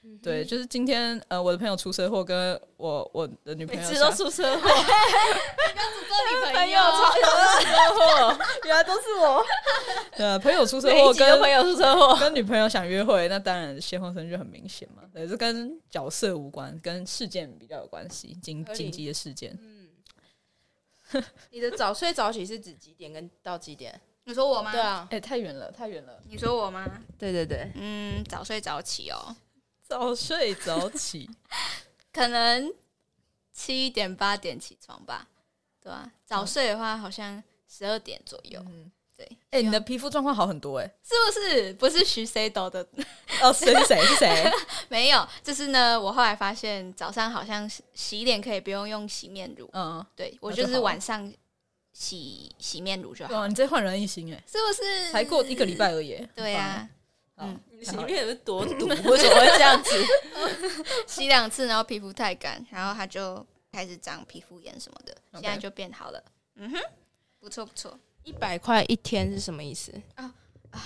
[0.05, 9.45] 嗯对，就是今天呃，我的朋友出车祸，跟我我的女朋友每次都出车祸， 做女朋友超有出车祸， 原来都是我。
[10.17, 12.17] 对啊，朋友出车每祸跟朋友出车祸。
[12.19, 15.03] 跟女朋友想约会，那当然先后顺序很明显嘛。
[15.15, 19.57] 对，这跟角色无关，跟事件比较有关系，紧紧急的事件。
[21.51, 24.01] 你的早睡早起是指几点跟到几点？
[24.25, 24.73] 你说我吗？
[24.73, 24.81] 对。
[24.81, 26.21] 啊，哎、太远了，太远了。
[26.29, 26.85] 你说我吗？
[27.19, 29.35] 对对对，嗯，早睡早起哦，
[29.93, 31.29] 早睡早起，
[32.13, 32.73] 可能
[33.53, 35.29] 七点八点起床吧，
[35.83, 39.29] 对吧、早睡的话，好像十二点左右，嗯，对。
[39.51, 41.75] 哎、你的皮肤状况好很多哎、是不是？
[41.75, 42.87] 不是徐 C 斗的，
[43.43, 44.51] 哦，谁是谁是谁？
[44.89, 45.29] 没有。
[45.43, 51.31] 就是呢，我后来发现早上好像洗洗脸可以不用用洗面乳，嗯，对我就是晚上
[51.93, 55.13] 洗洗面乳就好，哇，你这焕然一新哎、是不是？
[55.13, 55.75] 才过一个礼。
[55.75, 56.89] 拜而已、对啊，很棒，
[57.43, 59.91] 嗯好你洗面是多毒，为什么会这样子？
[61.07, 66.23] 洗两次，然后皮肤太干，然后它就开始长皮肤炎什么的现在就变好了。
[66.55, 66.79] 嗯哼，
[67.41, 67.99] 不错不错。
[68.25, 70.33] 一百块一天是什么意思啊
[70.71, 70.81] 啊？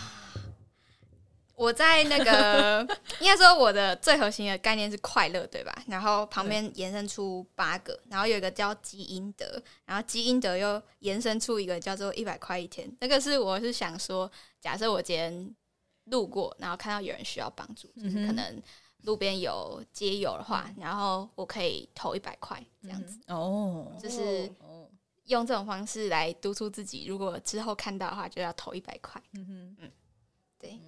[1.55, 2.87] 我在那个
[3.21, 5.75] 应该说我的最核心的概念是快乐，对吧？
[5.87, 12.91] 然后旁边延伸出八个，然后有一个叫基因德，然后基因德又延伸出一个叫做一百块一天。
[13.01, 15.55] 那个是我是想说，假设我今天
[16.07, 17.89] 路过，然后看到有人需要帮助，
[18.27, 18.63] 可能
[19.03, 24.89] 路边有街友的话，然后我可以投一百块这样子，哦，就是哦，
[25.25, 29.93] 用这种方式来督促自己，如果之后看到的话，就要投一百块，嗯哼，嗯
[30.59, 30.81] 对，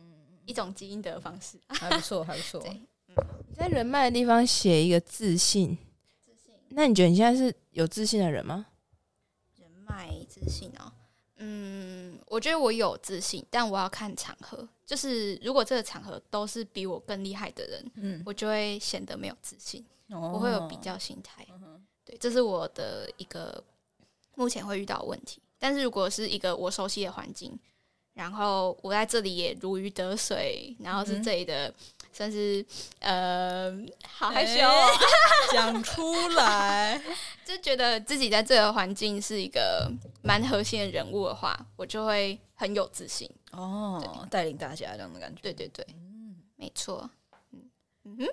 [0.47, 1.59] 一种积阴德的方式。
[1.69, 2.61] 还不错，还不错。
[2.65, 2.81] 对。
[3.49, 5.77] 你在人脉的地方写一个自信，
[6.25, 6.55] 自信。
[6.69, 8.67] 那你觉得你现在是有自信的人吗？
[9.57, 10.93] 人脉自信哦，
[11.37, 14.69] 嗯，我觉得我有自信，但我要看场合。
[14.89, 21.47] 就是如果这个场合都是比我更厉害的人，嗯，我就会显得没有自信，我我会有比较心态。
[21.53, 23.63] 嗯对，这是我的一个
[24.35, 25.43] 目前会遇到的问题。
[25.59, 27.59] 但是如果是一个我熟悉的环境，
[28.15, 31.75] 然后我在这里也如鱼得水，然后是嗯这里的，
[32.19, 32.67] 算是
[32.99, 33.73] 呃，
[34.05, 34.59] 好害羞、
[35.53, 37.01] 讲出来，
[37.47, 39.89] 就觉得自己在这个环境是一个
[40.25, 43.31] 蛮核心的人物的话，我就会很有自信。
[43.53, 45.41] 哦，带领大家这样的感觉。
[45.41, 47.09] 对对对，嗯没错
[48.05, 48.27] 嗯。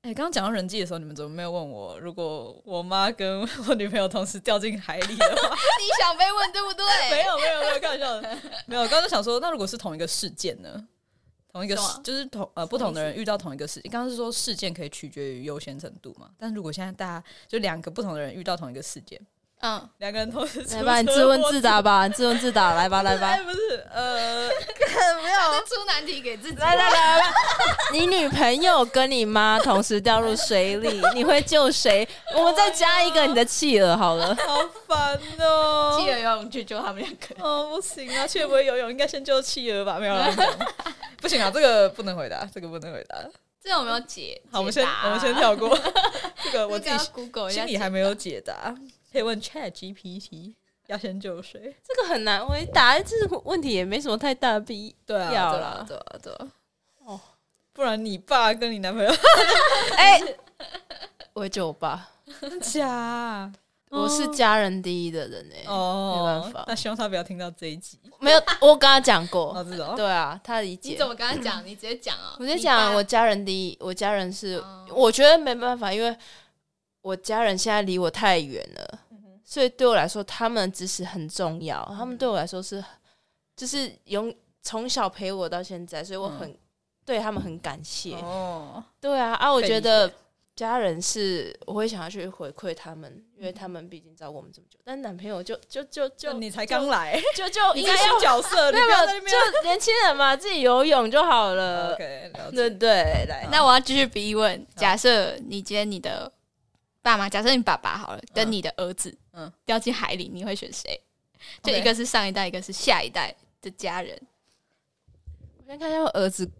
[0.00, 5.48] 哎，刚刚讲到人际的时候，你们怎么没有问我，如果我妈跟我女朋友同时掉进海里的话？
[5.78, 6.86] 你想被问对不对？
[7.10, 8.80] 没有没有没有，开玩笑的，没有。
[8.88, 10.88] 刚刚想说，那如果是同一个事件呢？
[11.54, 16.28] 同一个事就是同呃不同的人遇到同一个事，刚刚是说事件可以取决于优先程度嘛？
[16.36, 19.24] 但是如果现在大家就两个不同的人遇到同一个事件，
[19.66, 24.46] 嗯，两个人同时来吧，你自问自答吧， 你自问自答，来吧，来吧哎，，不是，呃，
[25.22, 26.58] 不要，出难题给自己。
[26.60, 27.24] 来来来来，
[27.90, 32.06] 你女朋友跟你妈同时掉入水里，你会救谁？
[32.36, 34.36] 我们再加一个你的企鹅好了。
[34.46, 35.98] 好烦哦！
[35.98, 37.42] 企鹅游泳去救他们两个。
[37.42, 39.96] 哦，不行啊，企鹅不会游泳，应该先救企鹅吧？
[39.98, 40.30] 没有啦，
[41.22, 43.16] 不行啊，这个不能回答，这个不能回答。
[43.62, 44.38] 这有没有解？
[44.52, 45.74] 好，我们先我们先跳过
[46.42, 48.74] 这个，我自己 Google 一下心里还没有解答，
[49.14, 50.56] 可以问 Chat GPT
[50.88, 51.72] 要先救谁？
[51.86, 56.48] 这个很难回答，这个问题也没什么太大的必对啊，要对啊，对啊，对啊。
[57.04, 57.20] 哦，
[57.72, 59.10] 不然你爸跟你男朋友，
[59.96, 60.20] 哎，
[61.32, 62.08] 我会救我爸。
[62.40, 63.52] 真假？
[63.90, 67.96] 我是家人第一的人哎、哦，没办法那希望他不要听到这一集。
[68.18, 71.06] 没有，我跟他讲我过，知道，对啊，他理解你怎。
[71.06, 71.64] 么跟他讲？
[71.64, 72.34] 你直接讲啊！
[72.40, 76.16] 我直接讲我家人第一，我家人是，哦我觉得没办法，因为
[77.04, 78.98] 我家人现在离我太远了，
[79.44, 81.84] 所以对我来说，他们的支持很重要。
[81.94, 82.82] 他们对我来说是，
[83.54, 86.56] 就是永从小陪我到现在，所以我很、
[87.04, 88.14] 对他们很感谢。
[88.14, 90.10] 哦，对啊，啊，我觉得
[90.56, 94.78] 家人是我会想要去回馈他们，因为他们毕竟照顾我们这么久。
[94.82, 99.30] 但男朋友就就就就就你才刚来，就 就应该应该要角色，你没有没有，不要在那边。
[99.30, 101.92] 就年轻人嘛，自己游泳就好了。
[101.92, 102.76] OK，了对解。
[102.76, 106.32] 对，来，那我要继续逼问：假设你今天你的
[107.04, 110.98] 爸妈，假设你爸爸好了，跟你的儿子，嗯嗯，掉进海里，你会选谁？
[111.62, 114.18] 就一个是上一代，一个是下一代的家人。
[115.58, 116.50] 我先看一下我儿子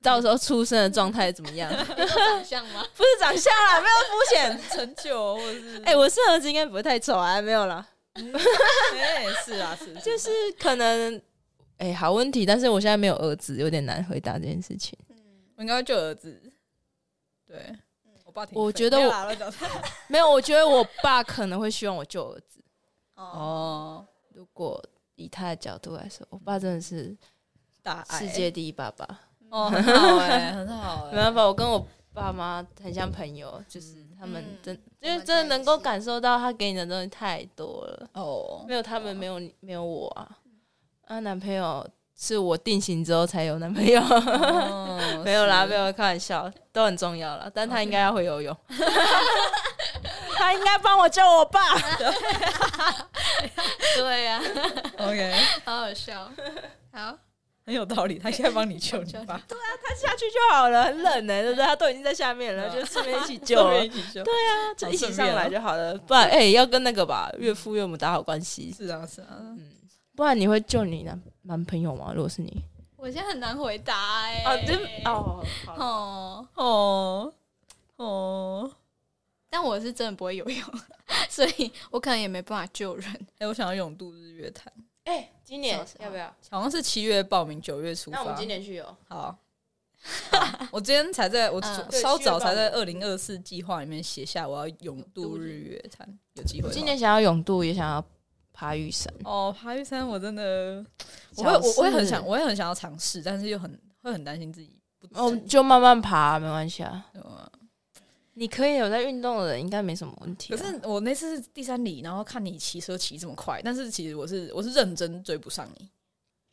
[0.00, 1.68] 到时候出生的状态怎么样。
[1.74, 2.86] 长相吗？
[2.96, 4.70] 不是长相啦，没有肤浅。
[4.70, 7.84] 成就或者是 哎、我是儿子应该不会太丑啊，没有啦，
[8.14, 8.22] 哎
[9.44, 10.30] 是啊是，就是
[10.60, 11.20] 可能，
[11.78, 14.96] 哎、好问题，但是我现在没有儿子，有点难回答这件事情。
[15.08, 15.16] 嗯
[15.56, 16.40] 我应该会救儿子。
[17.44, 17.76] 对，
[18.28, 19.12] 我爸挺，我觉得我
[20.08, 22.62] 没有 我觉得我爸可能会希望我救儿子。
[23.14, 24.82] 哦，如果
[25.14, 27.16] 以他的角度来说，我爸真的是
[27.82, 29.20] 大爱世界第一爸爸。
[29.48, 38.10] 哦，很好哎， 很好哎，没办法，我跟我爸妈很像朋友，就是他们嗯真，因为真的能够感受到他给你的东西太多了。
[38.12, 40.38] 哦没有他们，没有你，没有我啊。
[41.06, 41.88] 啊，男朋友
[42.20, 45.68] 是我定型之后才有男朋友，哦 没有啦，是。
[45.68, 47.48] 没有开玩笑，都很重要啦。
[47.54, 48.56] 但他应该要会游泳，
[50.34, 51.60] 他应该帮我救我爸。
[53.96, 54.40] 对呀、
[54.98, 55.32] OK，
[55.64, 56.28] 好好笑。
[56.92, 57.16] 好，
[57.64, 61.64] 很有道理，他现在帮你救你爸，对啊他下去就好了，很冷呢、对不对？
[61.64, 65.96] 他都已经在下面了，就顺便一起救一起救，对啊，就一起上来就好了。
[65.98, 68.74] 不然，哎、要跟那个吧，岳父岳母打好关系。
[68.76, 69.38] 是啊是啊，
[70.18, 72.12] 不然你会救你男男朋友吗？
[72.12, 72.60] 如果是你，
[72.96, 77.32] 我现在很难回答哎、哦，真哦，好哦，哦
[77.98, 78.72] 哦，
[79.48, 80.68] 但我是真的不会游泳，
[81.30, 83.26] 所以我可能也没办法救人。
[83.38, 84.72] 哎，我想要永渡日月潭，
[85.04, 86.26] 哎、今年要不要？
[86.50, 88.16] 好像是七月报名，九月出发。
[88.16, 88.96] 那我们今年去游。
[89.06, 89.38] 好。
[90.72, 98.04] 我今天才在我稍早才在二零二四计划里面写下我要永渡日月潭，有机会今年想要永渡，也想要
[98.58, 99.12] 爬玉山。
[99.22, 100.84] 哦，爬玉山我真的，
[101.38, 103.70] 我会我我会很想，我也很想要尝试，但是又很
[104.02, 107.06] 会很担心自己不哦，就慢慢爬，没关系啊。
[107.12, 107.48] 对吧
[108.34, 110.56] 你可以有在运动的人，应该没什么问题、啊。
[110.56, 115.88] 可是我那次是第三里，然后看你骑车骑这么快，但是其实我是我是认真追不上你。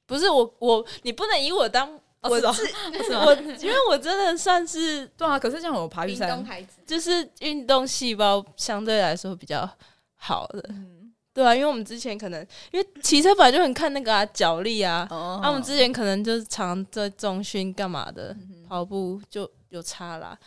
[0.06, 1.92] 不是我我你不能以我当
[2.22, 6.44] 我 哦是我，因为我真的算是对啊，可是像我爬玉山，
[6.86, 9.68] 就是运动细胞相对来说比较
[10.16, 11.05] 好的，嗯，
[11.36, 20.38] 对啊，因为我们之前可能因为骑车本来就很看那个啊脚力啊，哦啊，我们之前可能就是常在中训干嘛的，嗯跑步就有差啦。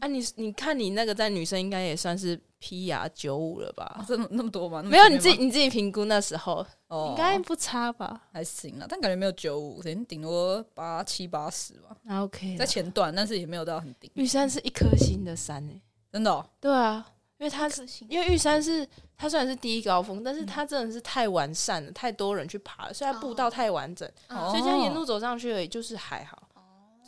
[0.00, 3.84] 啊你，你看你那个在女生应该也算是 P 呀九五了吧？
[3.98, 4.80] 啊这么那么多吗？
[4.82, 8.22] 没有，你自己你自己评估那时候哦应该不差吧？
[8.32, 12.64] 还行啊，但感觉没有九五，可能顶多八七八十吧，那 OK 在。
[12.64, 17.04] 前段，但是也没有到很顶，玉山是一颗星的山诶、真的哦对啊，
[17.42, 26.48] 因为它是因为玉山是它虽然是第一高峰，但是它真的是太完善了，太多人去爬了，所以它步道太完整，哦所以这样沿路走上去而已，就是还好。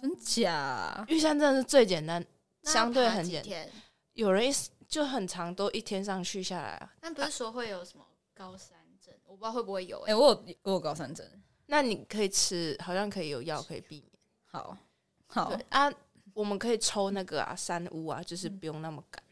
[0.03, 1.05] 真假？
[1.07, 2.27] 玉山真的是最简单，
[2.65, 3.69] 相对很简单。
[4.15, 4.53] 有人一
[4.89, 6.93] 就很长，都一天上去下来啊。
[7.01, 11.25] 但不是说会有什么高山症，我不知道会不会有哎、哎、我有我有高山症，
[11.67, 14.11] 那你可以吃，好像可以有药可以避免。
[14.51, 14.77] 好
[15.29, 15.89] 好对啊，
[16.33, 19.23] 我们可以抽那个啊山屋啊，就是不用那么赶。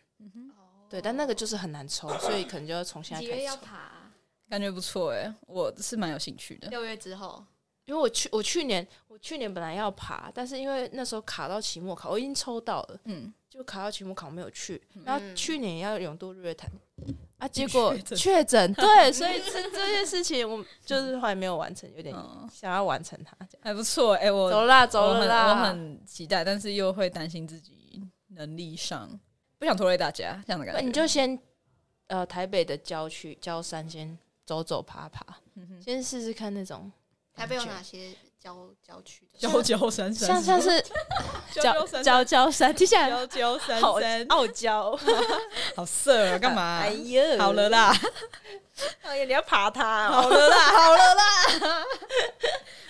[0.93, 3.67] 对，但那个就是很难抽，所以可能就要从现在几月要开始抽。
[3.67, 4.13] 爬啊？
[4.51, 6.69] 感觉不错哎，我是蛮有兴趣的。
[6.69, 7.43] 六月之后，
[7.87, 14.83] 因为我去，我去年我去年本来要爬，但是因为那时候卡到期末考，我已经抽到了，嗯，就卡到期末考没有去。
[15.03, 16.71] 然后去年也要永渡日月潭
[17.39, 23.35] 啊，结果确诊确诊， 对，所以这这件事情我就是后来没有完成，有点嗯想要完成它。
[23.51, 28.03] 这样还不错哎，我走啦，走我很了啦，我很期待，但是又会担心自己
[28.35, 29.19] 能力上，
[29.63, 30.87] 不想拖累大家这样的感那觉。
[30.89, 31.39] 你就先
[32.09, 36.91] 呃台北的郊区郊山先走走爬爬，嗯先试试看那种
[37.33, 39.39] 台北有哪些郊郊区的？
[39.39, 40.85] 郊郊山山，像像是
[41.55, 44.99] 娇郊山郊郊山，听起来郊郊山好山，傲娇，
[45.77, 46.81] 好色啊，干嘛？
[46.83, 47.95] 哎呀，好了，啦，
[49.03, 51.85] 哎呀，你要爬它哦，好了啦，好了啦，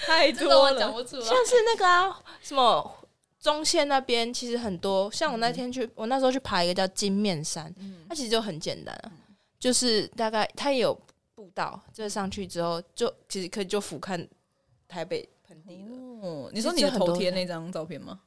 [0.07, 0.91] 太这个多了。
[0.91, 1.23] 不出来。
[1.27, 2.97] 像是那个啊什么
[3.43, 7.75] 中线那边其实很多，像我那天去，我那时候去爬一个叫金面山，
[8.09, 9.11] 它其实就很简单啊，
[9.59, 10.97] 就是大概它也有
[11.35, 14.27] 步道，这上去之后就其实可以就俯瞰
[14.87, 15.91] 台北盆地了。
[16.23, 18.21] 哦，你说你的头贴那张照片吗？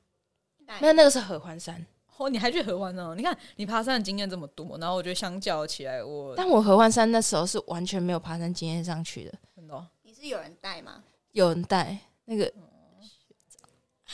[0.81, 1.85] 没有，那个是合欢山。
[2.17, 3.13] 哦，你还去合欢呢？
[3.15, 11.03] 你看你爬山的经验这么多，然后我觉得相较起来，我但我合欢山那时候是完全没有爬山经验上去的，真的哦你是有人带吗？
[11.31, 12.51] 有人带那个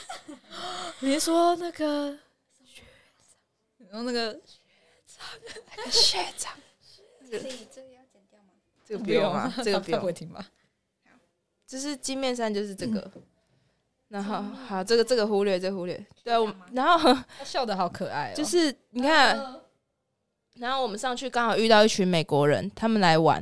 [1.02, 2.18] 你说那个
[3.90, 4.40] 然后那个
[5.90, 6.54] 学长，
[7.30, 8.50] 所以这个要剪掉吗？
[8.86, 10.46] 这个不用啊，这个不他不会用，听吧？
[11.68, 13.12] 就是金面山就是这个。
[14.10, 16.06] 然后好，这个这个忽略，这个忽略。
[16.22, 19.62] 对啊，我然后他笑的好可爱哦，就是你看，
[20.56, 23.42] 然后我们上去刚好遇到一群美国人，他们来玩，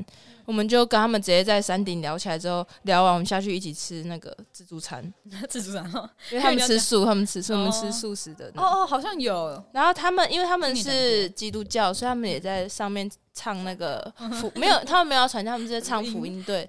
[0.50, 5.14] 我们就跟他们直接在山顶聊起来之后，聊完我们下去一起吃那个自助餐，
[5.48, 8.48] 自助餐哦因为他们吃素，他们吃素，我们哦吃素食的。
[8.56, 16.68] 哦哦，好像有然后他们因为他们是基督教，所以他们也在上面唱那个福， 没有他们没有要传教，他们是在唱福音，对，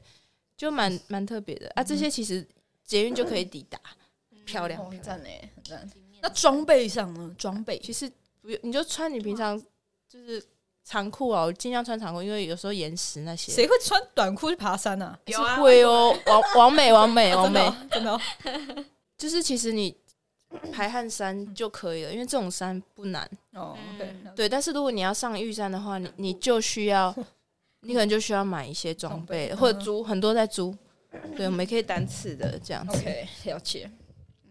[0.59, 1.83] 就蛮蛮特别的啊。
[1.83, 2.47] 这些其实
[2.85, 3.81] 捷运就可以抵达，
[4.45, 4.93] 漂亮漂亮。
[4.93, 5.91] 很赞哎，很赞。
[6.20, 7.35] 那装备上呢？
[7.39, 8.12] 装备其实
[8.43, 9.59] 不用，你就穿你平常
[10.07, 10.45] 就是
[10.85, 13.53] 长裤啊，我尽量穿长裤，因为有时候岩石那些。
[13.53, 15.18] 谁会穿短裤去爬山啊？
[15.26, 17.61] 是会哦，王王美王美 王美，
[17.91, 18.85] 真的哦真的哦
[19.16, 19.95] 就是其实你
[20.72, 23.28] 排汗山就可以了，因为这种山不难。
[23.53, 23.76] 哦
[24.35, 27.14] 对，但是如果你要上玉山的话，你你就需要，
[27.83, 30.74] 你可能就需要买一些装备，或者租很多在租。
[31.37, 32.99] 对，我们也可以单次的这样子。
[32.99, 33.91] OK，了解。
[34.45, 34.51] 嗯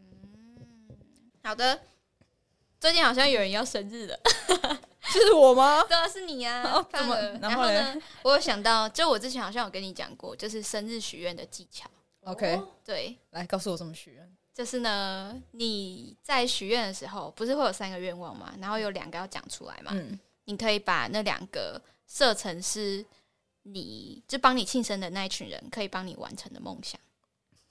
[1.43, 1.79] 好的。
[2.79, 4.55] 最近好像有人要生日了，这
[5.09, 5.83] 是我吗？
[5.87, 7.95] 对啊，是你啊哦，怎么然后呢？
[8.23, 11.89] 我有想到，就我之前好像有跟你讲过，就是生日许愿的技巧。
[12.25, 14.37] OK，对，来告诉我怎么许愿。
[14.53, 18.53] 就是呢，你在许愿的时候，不是会有三个愿望嘛？
[18.59, 19.91] 然后有两个要讲出来嘛？
[19.93, 23.05] 嗯，你可以把那两个设成是
[23.63, 26.99] 你就帮你庆生的那一群人可以帮你完成的梦想。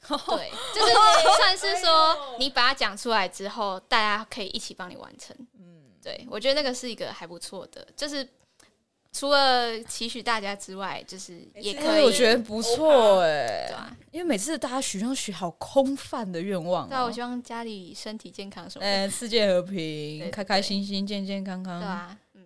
[0.09, 0.95] 对，就是
[1.37, 5.37] 算是说你把它讲出来之后，大家可以一起帮你完成。
[5.99, 8.27] 嗯，对我觉得那个是一个还不错的，就是
[9.13, 17.13] 除了期许大家之外，就是也可以，哎我觉得不错哎对，啊，因为每次大家许愿许好空泛的愿望对啊，我哦。
[17.13, 19.75] 希望家里身体健康什么的，哎，世界和平，
[20.21, 21.81] 对开开心心，健健康康。
[21.81, 22.45] 对啊，嗯。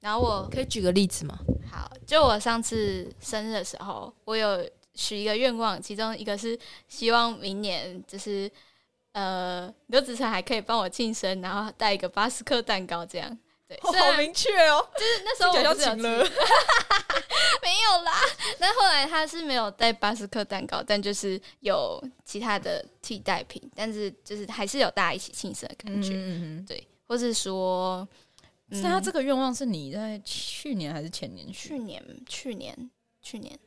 [0.00, 1.36] 然后我可以举个例子吗？
[1.70, 4.64] 好，就我上次生日的时候，我有
[4.94, 8.50] 许一个愿望，其中一个是希望明年就是
[9.18, 13.38] 呃刘子成还可以帮我庆生，然后带一个巴斯克蛋糕这样。
[13.66, 16.18] 对，哦好明确哦，就是那时候我不是有像情了。
[17.60, 18.12] 没有啦，
[18.60, 28.08] 那后来他是没有带巴斯克蛋糕，但就是有其他的替代品，但是就是还是有大家一起庆生的感觉，嗯嗯对，或是说，
[28.70, 28.76] 嗯。
[28.78, 31.68] 是他这个愿望是你在去年还是前年许？
[31.68, 32.90] 去年去年
[33.20, 33.58] 去年，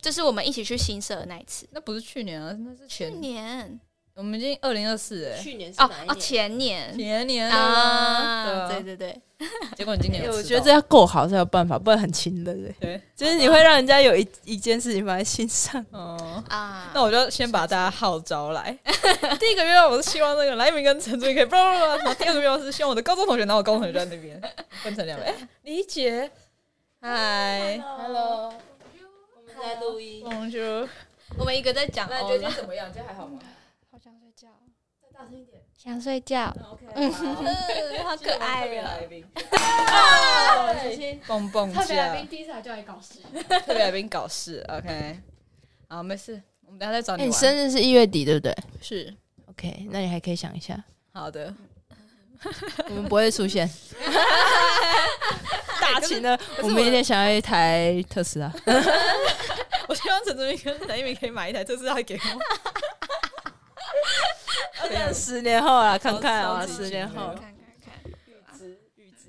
[0.00, 3.20] 就是我们一起去新社的那一次，那不是去年啊，那是去前。
[3.20, 3.80] 年
[4.14, 9.20] 我们已经二零二四哎，去年是哦哦前年前年啊，啊，对对对，
[9.74, 12.74] 结果你今年有吃到，我觉得这要够好才有办法，不然很轻的，对。
[12.80, 15.84] 对就是你会让人家有一一件事情放在心上。
[15.90, 16.44] 哦。
[16.48, 18.76] 啊，那我就先把大家号召来。
[19.40, 24.38] 第一个愿望我是希望那个莱明跟陈主义可以，然后第二个愿望是希望我的高中同学，然后我高中同学就在那边
[24.82, 25.24] 分成两位。
[25.24, 26.30] 哎，理解，
[27.00, 28.52] 嗨 Hello，
[29.36, 30.22] 我们在录音。
[31.38, 32.92] 我们一个在讲那你欧了，觉得今天怎么样？
[32.92, 33.38] 今天还好吗？
[33.92, 34.48] 好想睡觉，
[35.00, 35.62] 再大声一点。
[35.82, 36.54] 想睡觉
[36.94, 39.06] 嗯，好 可爱哦。
[39.08, 39.24] 宾，
[40.84, 41.18] 小心。
[41.26, 43.20] 蹦蹦特别来架宾，第一次来就来搞事，
[43.64, 45.18] 特别来宾搞事，OK，
[45.88, 47.40] 好，没事，我们等下再找哎，你你玩。
[47.40, 49.16] 生日是一月底，对不对是
[49.46, 50.78] ？OK，那你还可以想一下，
[51.14, 51.54] 好的，
[52.90, 53.66] 我们不会出现。
[55.80, 58.52] 大型的，我们有点想要一台特斯拉。
[59.88, 62.20] 我希望陈志明跟莱明可以买一台特斯拉给我。
[65.12, 67.42] 十年后啊，看看啊，十年后近。
[67.42, 67.94] 看看看，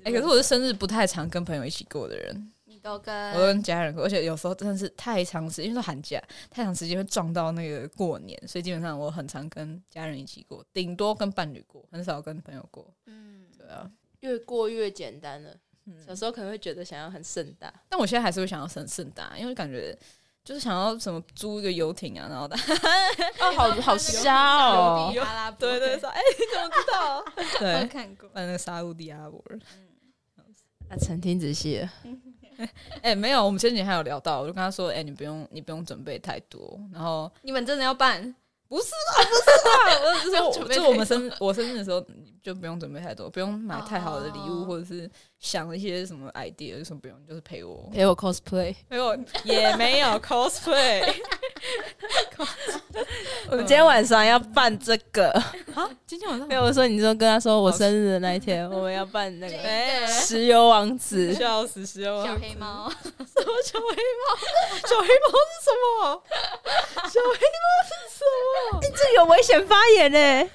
[0.04, 12.92] 哎、可是我是生日不太常跟朋友一起过的人，你都跟我都跟家人过，而且有时候真的是太长时间，因为说寒假太长时间会撞到那个过年，所以基本上我很常跟家人一起过，顶多跟伴侣过，很少跟朋友过。
[13.06, 13.90] 嗯，对啊，
[14.20, 15.50] 越过越简单了。
[15.84, 19.96] 嗯小时候可能会觉得想要很盛大，但我现在还是会想要很盛大，因为感觉
[20.44, 25.12] 就是想要什么租一个游艇啊，然后哦，好 好瞎哦。
[25.20, 27.18] 阿拉伯对对说，哎、你怎么知道？
[27.18, 29.42] 我对，看过，办那个沙乌地阿拉伯。
[30.88, 31.90] 啊，陈听仔细了，
[33.02, 38.34] 哎、没有，我们前几天还有聊到，我就跟他说，哎、你不用，你不用准备太多，然后你们真的要办？
[38.68, 48.74] 不是啊，不是啊，我只是说， 就我们生我生日的时候，你就不用准备太多，不用买太好的礼物，哦或者是想一些什么 idea，有什么不用，就是陪我，陪我 cosplay。
[48.88, 51.02] 陪我也没有 cosplay
[53.48, 55.30] 我们今天晚上要办这个，
[55.74, 61.32] 啊，今天晚上没有我说，你就跟他说我生日的那一天，我们要办那个哎石油王子。
[61.38, 64.36] 笑死，石油王子小黑猫， 什么小黑猫？
[64.88, 66.22] 小黑猫是什么？
[67.04, 68.24] 小黑猫是什
[68.72, 68.80] 么？
[68.96, 70.50] 这有危险发言呢，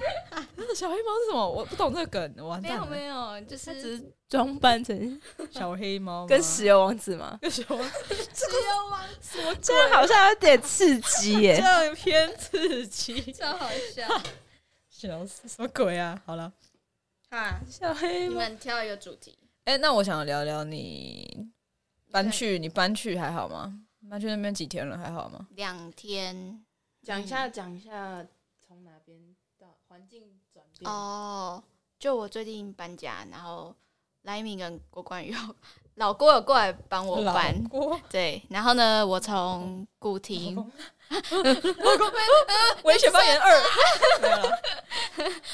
[0.55, 1.49] 那小黑猫是什么？
[1.49, 2.85] 我不懂这个梗，完没有了。
[2.87, 5.21] 没有，就他是只是装扮成
[5.51, 11.85] 小黑猫吗跟石油王子嘛，跟石油只有王子 这样好像有点刺激耶这耶。
[11.85, 14.07] 样偏刺激，超好笑。
[14.89, 16.19] 笑死，什么鬼啊？
[16.25, 16.51] 好了，
[17.29, 19.37] 哈，小黑猫，你们挑一个主题。
[19.65, 21.47] 哎、那我想聊聊你
[22.09, 23.81] 搬去，你搬去还好吗？
[24.09, 24.97] 搬去那边几天了？
[24.97, 25.47] 还好吗？
[25.51, 26.65] 两天
[27.03, 28.25] 讲一下，讲一下
[28.65, 29.46] 从哪边到
[29.87, 30.23] 环境
[30.53, 30.89] 转变。
[30.91, 31.63] 哦，
[31.99, 33.75] 就我最近搬家，然后
[34.23, 35.35] 莱明跟郭冠宇
[35.95, 37.99] 老郭有过来帮我搬，老郭。
[38.09, 40.55] 对，然后呢，我从古亭
[42.83, 43.63] 危险 发言二，
[44.21, 44.61] 没有了。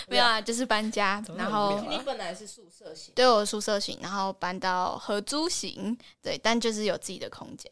[0.08, 7.72] 没有啊，就是搬家然后你本来是宿舍型，对我宿舍型，然后搬到合租型，对，但就是有自己的空间，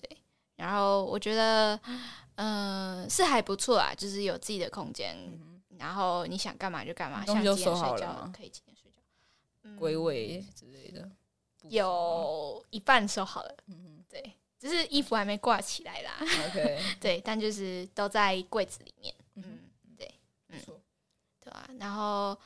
[0.00, 0.16] 对，
[0.56, 1.78] 然后我觉得，
[2.36, 5.14] 嗯、是还不错啊，就是有自己的空间，
[5.78, 8.96] 然后你想干嘛就干嘛，想东西都几点收好睡觉了可以几点睡觉，
[9.62, 11.08] 嗯归位之类的，
[11.68, 16.12] 有一半收好了，嗯对，只是衣服还没挂起来啦，，
[16.48, 20.10] OK， 对，但就是都在柜子里面，嗯嗯，对，
[20.48, 20.80] 嗯不错，
[21.40, 22.36] 对啊，然后，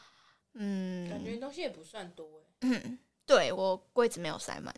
[0.55, 2.26] 嗯，感觉东西也不算多
[2.61, 2.68] 哎。
[2.68, 4.74] 嗯，对我柜子没有塞满，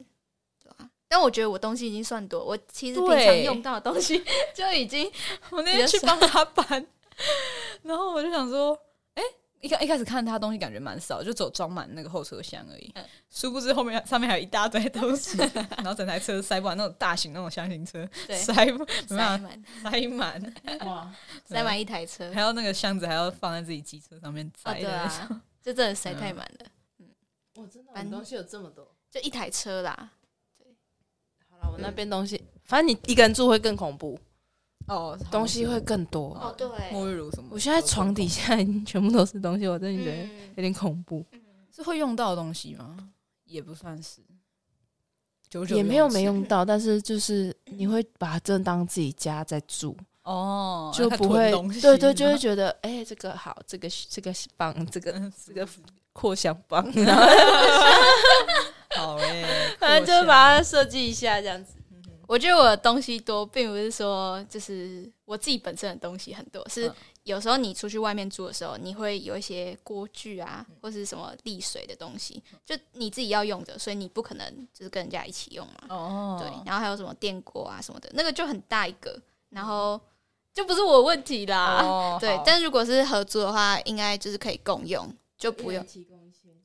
[0.63, 4.23] 对吧、但我觉得我东西已经算多，我其实平常用到的东西
[4.55, 5.11] 就已经
[5.51, 6.87] 我那天去帮他搬，
[7.83, 8.79] 然后我就想说，
[9.15, 9.23] 哎、
[9.61, 12.91] 一开一开始看他东西感觉蛮少，就只有装满那个后车厢而已。
[12.95, 13.05] 嗯。
[13.31, 15.39] 殊不知后面上面还有一大堆东西，
[15.79, 19.65] 然后整台车塞不完，那种大型那种箱型车塞不塞满。
[19.83, 20.55] 塞满，
[20.85, 22.31] 哇， 塞满一台车。
[22.33, 24.97] 还要那个箱子还要放在自己机车上面塞，对载的。
[24.97, 25.37] 那种。
[25.37, 26.67] 啊，就真的塞太满了，
[27.55, 28.95] 我真的搬东西有这么多。
[29.11, 30.11] 就一台车啦。
[30.59, 30.67] 对
[31.49, 34.19] 好了，我那边东西，反正你一个人住会更恐怖，
[34.89, 36.31] 哦，东西会更多。
[36.35, 37.49] 哦，对，沐浴乳什么。
[37.53, 41.25] 我现在床底下已经全部都是东西，我真的觉得嗯有点恐怖。
[41.75, 42.97] 是会用到的东西吗？
[43.45, 44.21] 也不算是，
[45.49, 55.67] 久久也没有没用用到，但是就是你会把它真的当自己家在住，哦，就不会对对，就会觉得哎、这个好，这个这个棒，这个嗯 这个
[56.13, 57.23] 扩香棒，然 后
[58.97, 59.45] 好哎，
[59.79, 61.75] 反正就把它设计一下这样子。
[62.33, 75.75] 我觉得我的东西多，并不是说就是我自己本身的东西很多，是嗯有时候你出去外面住的时候，你会有一些锅具啊，或是什么沥水的东西，就你自己要用的，所以你不可能就是跟人家一起用嘛。
[75.91, 79.15] 哦，对，然后还有什么电锅啊什么的，那个就很大一个，
[79.51, 80.01] 然后
[80.55, 81.83] 就不是我问题啦。
[81.83, 85.07] 哦， 对，但如果是合租的话，应该就是可以共用，
[85.37, 85.87] 就不用。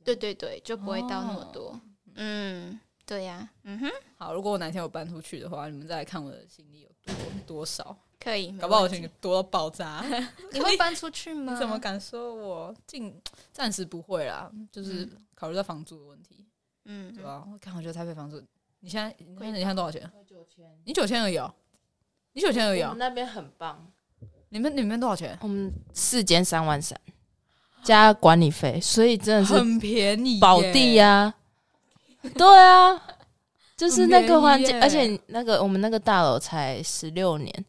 [0.05, 1.81] 对对对，就不会到那么哦多。
[2.15, 7.15] 嗯，对呀、嗯哼，好，如果我哪天我搬出去的话，你们再来看我的行李有多
[7.47, 8.51] 多少，可以。
[8.57, 10.03] 搞不好我行李多到爆炸。
[10.51, 11.53] 你会搬出去吗？
[11.53, 13.19] 你怎么敢说我进？
[13.53, 16.45] 暂时不会啦，就是嗯考虑到房租的问题，
[16.83, 17.47] 嗯对吧？
[17.49, 18.43] 我看我觉得台北房租，
[18.81, 20.01] 你现在你现在你现在多少钱？
[20.27, 21.53] 九千，你九千而已哦，
[22.33, 23.89] 你九千而已哦我们，那边很棒，
[24.49, 25.37] 你们你们多少钱？
[25.41, 26.99] 我们四间三万三，
[27.83, 31.33] 加管理费，所以真的是很便宜耶，保地呀、
[32.35, 33.01] 对啊，
[33.75, 37.65] 就是那个环境，而且那个我们那个大楼才十六年，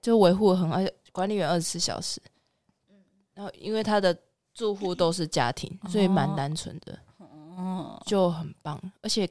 [0.00, 2.20] 就维护很好，而且管理员二十四小时。
[3.34, 4.16] 然后因为他的
[4.52, 8.78] 住户都是家庭，所以蛮单纯的，哦，就很棒。
[9.00, 9.28] 而且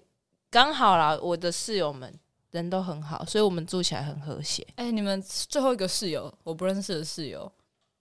[0.50, 2.12] 刚好啦，我的室友们
[2.50, 4.66] 人都很好，所以我们住起来很和谐。
[4.78, 7.52] 哎、你们最后一个室友，我不认识的室友，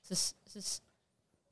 [0.06, 0.80] 是是是，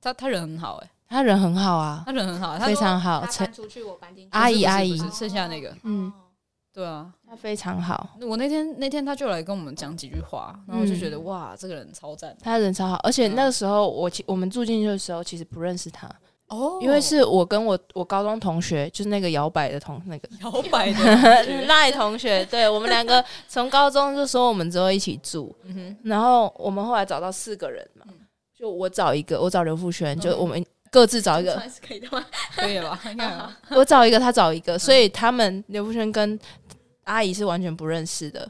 [0.00, 3.20] 他他人很好、哎，他人很好啊，他人很好，他非常好。
[3.20, 4.30] 他搬出去，我搬进去。
[4.32, 4.98] 阿姨阿姨。
[5.11, 6.09] 剩下那个，嗯。
[6.09, 6.12] 哦。
[6.72, 12.36] 对啊，他非常好，我那天那天他就来跟我们讲几句话，然后我就觉得、哇，这个人超赞。
[12.42, 12.96] 他人超好。
[13.02, 16.07] 而且嗯那个时候我其我们住进去的时候，其实不认识他。
[16.48, 16.78] 哦。
[16.82, 20.28] 因为是我跟我我高中同学，就是那个摇摆的同那个。
[20.42, 28.04] 摇摆的 赖同学，对我们两个从高中就说我们之后一起住，嗯哼，然后我们后来找到四个人嘛，
[28.54, 30.38] 就我找一个，我找刘富轩，就嗯。
[30.38, 32.24] 我们各自找一个，可以的吗？
[32.55, 33.01] 可以了吧？
[33.11, 33.39] 应该
[33.70, 36.39] 我找一个，他找一个，所以他们刘福轩跟
[37.05, 38.49] 阿姨是完全不认识的，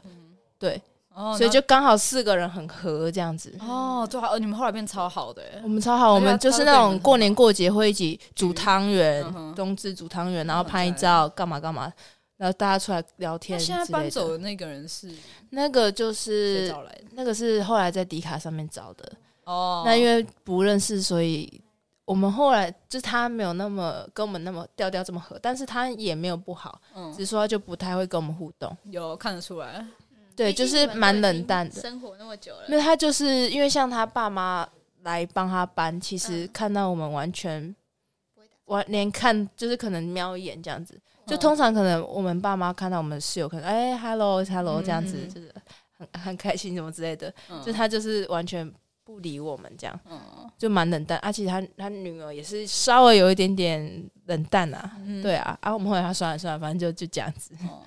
[0.57, 0.81] 对，
[1.13, 3.55] 哦所以就刚好四个人很合这样子。
[3.59, 5.61] 哦，对啊，哦，你们后来变超好的欸。
[5.63, 11.91] 我们超好，我们就是那种过年过节会一起煮汤圆嗯，冬至煮汤圆，然后哦拍对照干嘛干嘛，
[12.37, 13.59] 然后大家出来聊天。
[13.59, 15.11] 现在搬走的那个人是
[15.51, 17.03] 那个就是找来的？
[17.11, 19.11] 那个是后来在迪卡上面找的，
[19.43, 21.61] 哦，那因为不认识，所以
[22.07, 28.75] 我们后来就是他没有那么跟我们那么调调这么合，但是他也没有不好，嗯只是说他就不太会跟我们互动。
[28.85, 29.85] 有看得出来，
[30.33, 31.81] 对，就是蛮冷淡的。
[31.81, 34.65] 生活那么久了，那他就是因为像他爸妈
[35.03, 37.75] 来帮他搬，其实嗯看到我们完全
[38.67, 45.53] 完连看就是可能瞄一眼这样子，就嗯通常可能我们爸妈看到我们室友，可能哎 hello hello 这样子，嗯就是
[45.97, 48.73] 很很开心什么之类的，嗯就他就是完全
[49.07, 50.19] 不理我们这样，嗯
[50.57, 51.17] 就蛮冷淡。
[51.19, 57.53] 而且他他女儿也是稍微有一点点冷淡啊，嗯对啊，啊我们后来他算了算了，反正就就这样子。
[57.69, 57.81] 哦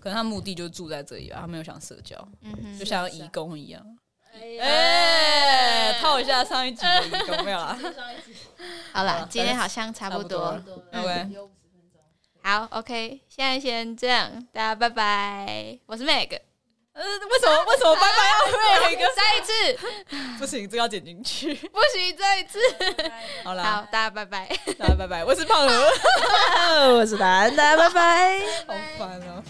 [0.00, 3.80] 可能他目的就住在这里吧，他没有想社交，嗯哼就像义工一样。
[4.34, 7.78] 哎哎，套一下上一集的义工没有啦。
[8.92, 10.60] 好了，今天好像差不多
[10.92, 11.00] 差。
[11.00, 11.36] OK，
[12.42, 15.78] 好，OK，现在先这样，大家拜拜。
[15.86, 16.38] 我是 Meg，
[16.94, 19.04] 呃，为什么为什么拜拜要每个？
[19.14, 19.78] 再一次，
[20.38, 21.52] 不行，这要剪进去。
[21.54, 22.58] 不行，再一次。
[23.42, 24.48] 好啦，好，大家拜拜。
[24.78, 28.40] 大家拜拜，我是胖鹅， 我是达安，大家拜拜。
[28.66, 29.42] 好烦哦。